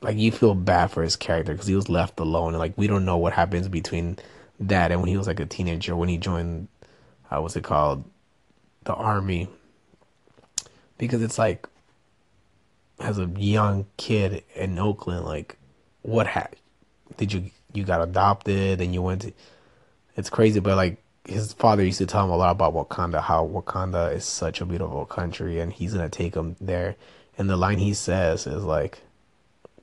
[0.02, 2.50] like you feel bad for his character because he was left alone.
[2.50, 4.18] And like we don't know what happens between
[4.60, 6.68] that and when he was like a teenager when he joined
[7.32, 8.04] uh, what's it called
[8.90, 9.48] the army
[10.98, 11.70] because it's like
[13.00, 15.58] as a young kid in Oakland like
[16.02, 16.48] what ha-
[17.18, 19.34] did you you got adopted and you went to
[20.18, 20.98] it's crazy but like
[21.30, 24.66] his father used to tell him a lot about Wakanda how Wakanda is such a
[24.66, 26.96] beautiful country and he's gonna take him there.
[27.38, 29.04] And the line he says is like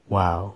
[0.08, 0.54] wow,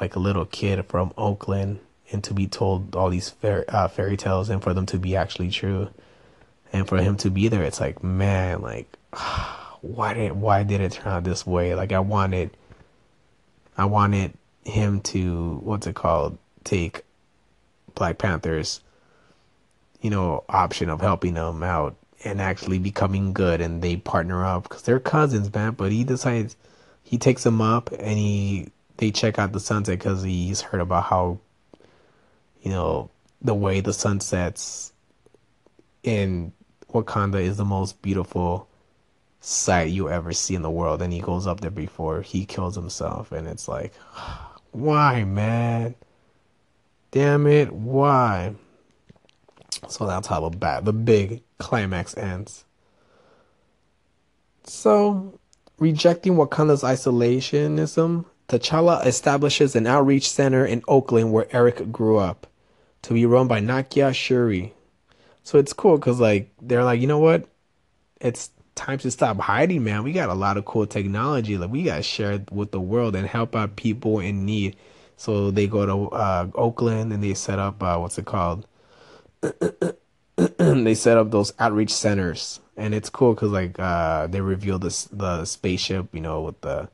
[0.00, 1.80] like a little kid from Oakland,
[2.10, 5.50] and to be told all these uh, fairy tales and for them to be actually
[5.50, 5.90] true,
[6.72, 8.96] and for him to be there, it's like man, like
[9.80, 11.74] why did why did it turn out this way?
[11.74, 12.50] Like I wanted,
[13.76, 14.32] I wanted
[14.64, 17.02] him to what's it called take
[17.94, 18.80] Black Panthers,
[20.00, 24.64] you know, option of helping them out and actually becoming good, and they partner up
[24.64, 25.72] because they're cousins, man.
[25.72, 26.56] But he decides
[27.02, 31.04] he takes them up and he they check out the sunset because he's heard about
[31.04, 31.38] how
[32.62, 33.10] you know
[33.42, 34.92] the way the sun sets
[36.06, 36.52] in
[36.92, 38.68] Wakanda is the most beautiful
[39.40, 41.02] sight you ever see in the world.
[41.02, 43.94] And he goes up there before he kills himself and it's like
[44.72, 45.94] why man?
[47.10, 48.54] Damn it why?
[49.88, 52.64] So that's how the bad the big climax ends.
[54.64, 55.38] So
[55.78, 62.46] Rejecting Wakanda's isolationism, T'Challa establishes an outreach center in Oakland where Eric grew up
[63.02, 64.72] to be run by Nakia Shuri.
[65.46, 67.48] So it's cool because, like, they're like, you know what?
[68.20, 70.02] It's time to stop hiding, man.
[70.02, 71.56] We got a lot of cool technology.
[71.56, 74.74] Like, we got to share it with the world and help out people in need.
[75.16, 78.66] So they go to uh, Oakland and they set up, uh, what's it called?
[80.56, 85.04] they set up those outreach centers and it's cool because like uh, they reveal this
[85.04, 86.88] the spaceship, you know, with the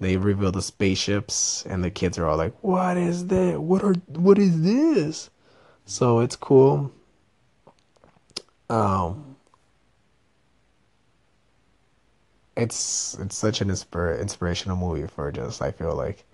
[0.00, 3.60] they reveal the spaceships, and the kids are all like, "What is that?
[3.60, 5.30] What are what is this?"
[5.86, 6.92] So it's cool.
[8.70, 9.36] Um,
[12.56, 16.24] it's it's such an inspir- inspirational movie for just I feel like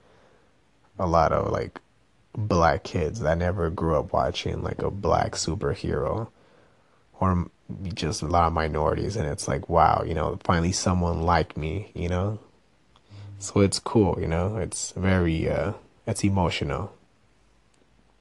[0.98, 1.80] a lot of like
[2.36, 6.28] black kids that never grew up watching like a black superhero
[7.20, 7.50] or
[7.94, 11.90] just a lot of minorities and it's like wow you know finally someone like me
[11.94, 12.38] you know?
[13.38, 14.56] So it's cool you know?
[14.56, 15.74] It's very uh
[16.06, 16.94] it's emotional.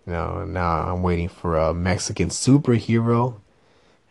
[0.05, 3.39] You know now i'm waiting for a mexican superhero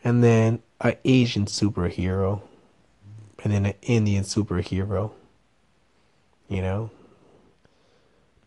[0.04, 2.42] and then an asian superhero.
[3.44, 5.12] And then an indian superhero.
[6.48, 6.90] You know?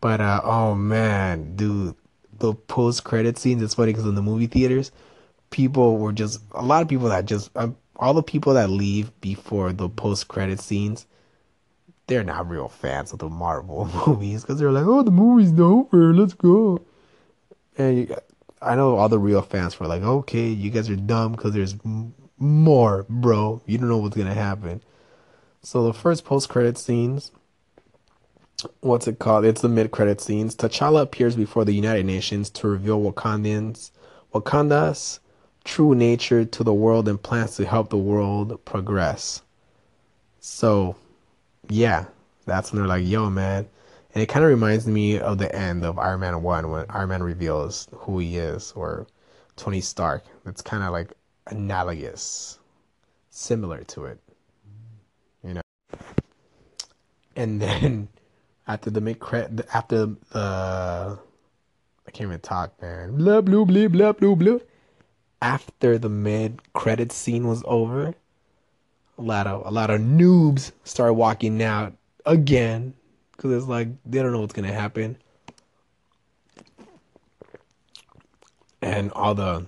[0.00, 1.94] But uh oh man dude
[2.38, 4.92] the post credit scenes it's funny because in the movie theaters
[5.50, 9.18] people were just a lot of people that just uh, all the people that leave
[9.20, 11.06] before the post credit scenes
[12.06, 16.14] they're not real fans of the Marvel movies because they're like, oh, the movie's over,
[16.14, 16.84] let's go.
[17.76, 18.16] And you,
[18.66, 21.76] I know all the real fans were like, okay, you guys are dumb because there's
[22.38, 23.62] more, bro.
[23.66, 24.82] You don't know what's gonna happen.
[25.62, 27.32] So the first post credit scenes,
[28.80, 29.44] what's it called?
[29.44, 30.54] It's the mid credit scenes.
[30.54, 33.90] T'Challa appears before the United Nations to reveal Wakandans,
[34.34, 35.20] Wakanda's
[35.64, 39.42] true nature to the world and plans to help the world progress.
[40.40, 40.96] So,
[41.68, 42.06] yeah,
[42.44, 43.68] that's when they're like, yo, man.
[44.16, 47.10] And it kind of reminds me of the end of Iron Man 1 when Iron
[47.10, 49.06] Man reveals who he is, or
[49.56, 50.24] Tony Stark.
[50.46, 51.12] It's kind of like
[51.48, 52.58] analogous,
[53.28, 54.18] similar to it,
[55.44, 55.60] you know.
[57.36, 58.08] And then
[58.66, 61.18] after the mid credit after the
[62.06, 63.18] I can't even talk, man.
[63.18, 64.58] Blah blah blah blah blah blah.
[65.42, 68.14] After the mid credit scene was over,
[69.18, 71.92] a lot of a lot of noobs started walking out
[72.24, 72.94] again
[73.36, 75.16] because it's like they don't know what's gonna happen,
[78.82, 79.66] and all the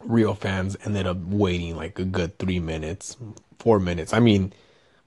[0.00, 3.16] real fans ended up waiting like a good three minutes,
[3.58, 4.12] four minutes.
[4.12, 4.52] I mean,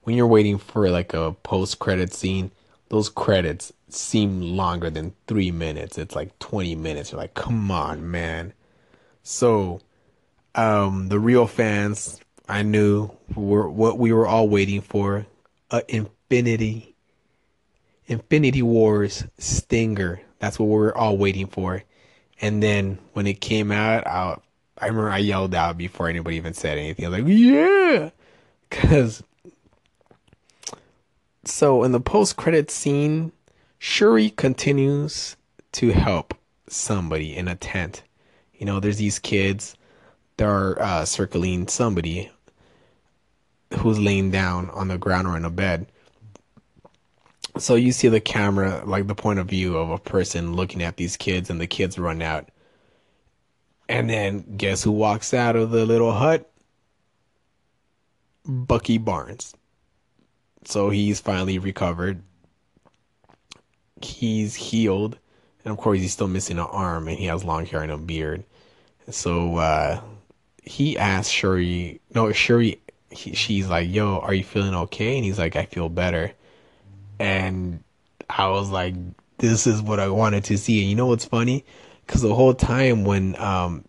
[0.02, 2.50] when you're waiting for like a post credit scene,
[2.88, 5.98] those credits seem longer than three minutes.
[5.98, 7.12] It's like 20 minutes.
[7.12, 8.52] You're like, come on, man.
[9.22, 9.80] So,
[10.54, 15.26] um, the real fans, I knew were what we were all waiting for
[15.70, 16.89] a Infinity,
[18.10, 20.20] Infinity Wars stinger.
[20.40, 21.84] That's what we were all waiting for.
[22.40, 24.36] And then when it came out, I,
[24.76, 27.04] I remember I yelled out before anybody even said anything.
[27.04, 28.10] I was like, yeah,
[28.68, 29.22] because
[31.44, 33.30] so in the post credit scene,
[33.78, 35.36] Shuri continues
[35.72, 36.34] to help
[36.66, 38.02] somebody in a tent.
[38.54, 39.76] You know, there's these kids
[40.36, 42.28] that are uh, circling somebody
[43.78, 45.86] who's laying down on the ground or in a bed.
[47.58, 50.96] So you see the camera, like the point of view of a person looking at
[50.96, 52.48] these kids, and the kids run out.
[53.88, 56.50] And then guess who walks out of the little hut?
[58.46, 59.54] Bucky Barnes.
[60.64, 62.22] So he's finally recovered.
[64.00, 65.18] He's healed.
[65.64, 67.98] And of course, he's still missing an arm and he has long hair and a
[67.98, 68.44] beard.
[69.10, 70.00] So uh,
[70.62, 72.80] he asked Shuri, no, Shuri,
[73.10, 75.16] he, she's like, yo, are you feeling okay?
[75.16, 76.32] And he's like, I feel better.
[77.20, 77.84] And
[78.28, 78.94] I was like,
[79.38, 80.80] this is what I wanted to see.
[80.80, 81.64] And you know what's funny?
[82.04, 83.84] Because the whole time when um,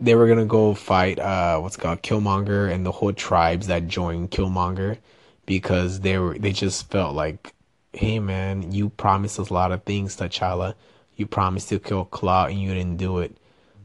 [0.00, 4.30] they were gonna go fight uh what's called Killmonger and the whole tribes that joined
[4.30, 4.98] Killmonger
[5.46, 7.52] because they were they just felt like,
[7.92, 10.74] hey man, you promised us a lot of things, T'Challa.
[11.16, 13.36] You promised to kill Klaue and you didn't do it.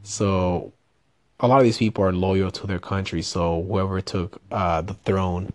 [0.04, 0.72] So
[1.40, 3.22] a lot of these people are loyal to their country.
[3.22, 5.52] So whoever took uh the throne,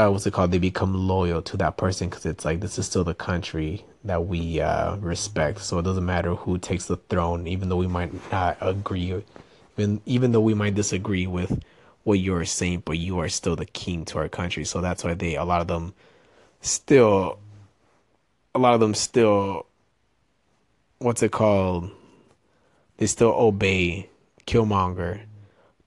[0.00, 0.50] uh, what's it called?
[0.50, 4.26] They become loyal to that person because it's like this is still the country that
[4.26, 5.60] we uh, respect.
[5.60, 9.22] So it doesn't matter who takes the throne, even though we might not agree,
[9.76, 11.62] even even though we might disagree with
[12.04, 14.64] what you're saying, but you are still the king to our country.
[14.64, 15.94] So that's why they a lot of them
[16.62, 17.38] still
[18.54, 19.66] a lot of them still
[20.98, 21.90] what's it called?
[22.98, 24.08] They still obey
[24.46, 25.20] Killmonger.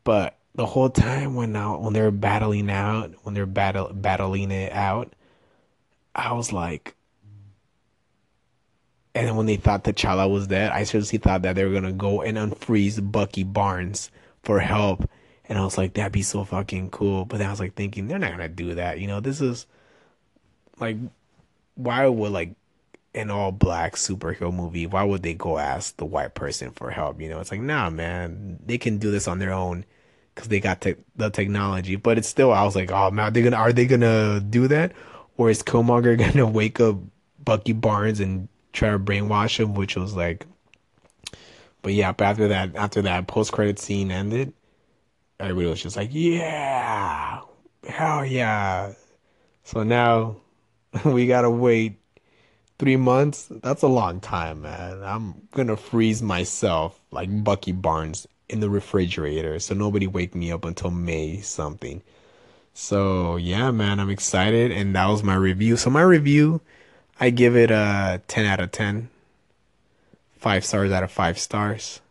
[0.04, 4.72] But the whole time when now when they're battling out, when they're battle battling it
[4.72, 5.14] out,
[6.16, 6.96] I was like
[9.16, 11.92] and then when they thought T'Challa was dead, I seriously thought that they were gonna
[11.92, 14.10] go and unfreeze Bucky Barnes
[14.42, 15.08] for help.
[15.46, 17.26] And I was like, that'd be so fucking cool.
[17.26, 19.00] But I was like thinking, they're not gonna do that.
[19.00, 19.68] You know, this is
[20.80, 20.98] like,
[21.76, 22.56] why would like
[23.14, 27.22] an all black superhero movie, why would they go ask the white person for help?
[27.22, 29.86] You know, it's like, nah, man, they can do this on their own
[30.34, 31.96] because they got te- the technology.
[31.96, 34.68] But it's still, I was like, oh man, are they gonna are they gonna do
[34.68, 34.94] that,
[35.38, 36.98] or is Killmonger gonna wake up
[37.44, 40.46] Bucky Barnes and try to brainwash him, which was like.
[41.82, 44.54] But yeah, but after that, after that post credit scene ended,
[45.40, 47.42] everybody was just like, "Yeah,
[47.88, 48.94] hell yeah!"
[49.64, 50.38] So now
[51.06, 52.00] we gotta wait
[52.80, 53.48] three months.
[53.50, 55.04] That's a long time, man.
[55.04, 60.66] I'm gonna freeze myself like Bucky Barnes in the refrigerator, so nobody wake me up
[60.66, 62.02] until May something.
[62.74, 65.78] So yeah, man, I'm excited, and that was my review.
[65.78, 66.62] So my review
[67.20, 69.10] I give it a 10 out of 10.
[70.38, 72.02] Five stars out of five stars.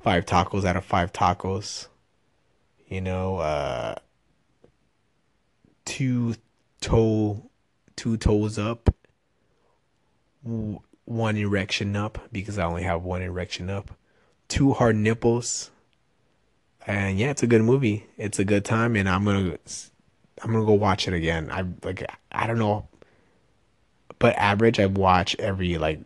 [0.00, 1.86] Five tacos out of five tacos.
[2.88, 3.94] You know, uh,
[5.84, 6.34] two
[6.80, 7.50] toe,
[7.96, 8.92] two toes up.
[10.42, 13.92] One erection up because I only have one erection up.
[14.48, 15.70] Two hard nipples.
[16.86, 18.06] And yeah, it's a good movie.
[18.18, 19.56] It's a good time, and I'm gonna,
[20.42, 21.50] I'm gonna go watch it again.
[21.50, 22.86] I like, I don't know
[24.24, 26.00] but average I watch every like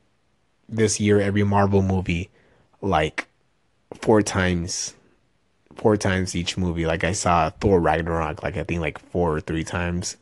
[0.69, 2.31] this year every Marvel movie
[2.81, 3.29] like
[3.95, 4.95] four times
[5.77, 6.85] four times each movie.
[6.85, 10.17] Like I saw Thor Ragnarok like I think like four or three times.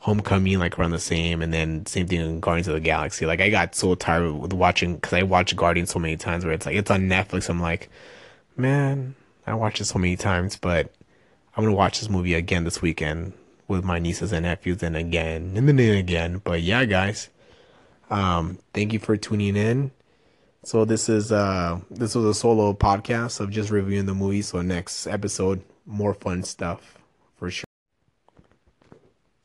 [0.00, 3.26] Homecoming like around the same, and then same thing in Guardians of the Galaxy.
[3.26, 6.54] Like I got so tired with watching because I watched Guardians so many times where
[6.54, 7.50] it's like it's on Netflix.
[7.50, 7.90] I'm like,
[8.56, 9.14] man,
[9.46, 10.92] I watched it so many times, but
[11.54, 13.34] I'm gonna watch this movie again this weekend
[13.68, 16.40] with my nieces and nephews, and again and then again.
[16.42, 17.28] But yeah, guys,
[18.08, 19.90] um, thank you for tuning in.
[20.62, 24.42] So this is uh this was a solo podcast of just reviewing the movie.
[24.42, 26.98] So next episode, more fun stuff
[27.36, 27.69] for sure.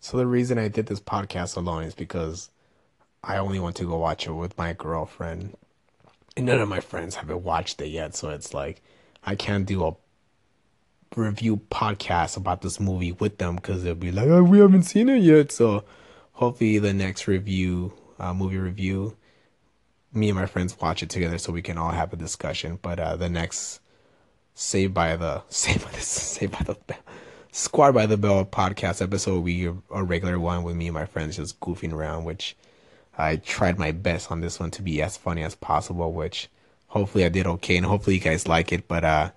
[0.05, 2.51] So the reason I did this podcast alone is because
[3.23, 5.57] I only want to go watch it with my girlfriend.
[6.37, 8.83] And none of my friends haven't watched it yet, so it's like
[9.23, 9.95] I can't do a
[11.15, 15.09] review podcast about this movie with them because they'll be like, oh, we haven't seen
[15.09, 15.51] it yet.
[15.51, 15.83] So
[16.33, 19.17] hopefully the next review, uh, movie review,
[20.13, 22.77] me and my friends watch it together so we can all have a discussion.
[22.79, 23.79] But uh, the next
[24.53, 26.77] Saved by the Saved by the Saved by the
[27.57, 31.05] Squad by the Bell podcast episode will be a regular one with me and my
[31.05, 32.53] friends just goofing around, which
[33.17, 36.49] I tried my best on this one to be as funny as possible, which
[36.87, 38.89] hopefully I did okay and hopefully you guys like it.
[38.89, 39.31] But uh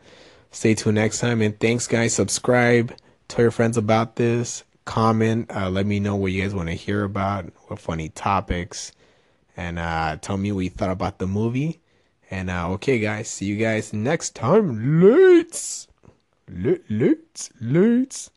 [0.51, 2.13] stay tuned next time and thanks guys.
[2.13, 2.93] Subscribe,
[3.29, 6.75] tell your friends about this, comment, uh, let me know what you guys want to
[6.75, 8.91] hear about, what funny topics,
[9.57, 11.79] and uh tell me what you thought about the movie.
[12.33, 15.01] And uh okay guys, see you guys next time.
[15.01, 15.88] Lates.
[16.49, 17.51] Lates.
[17.61, 18.31] Lates.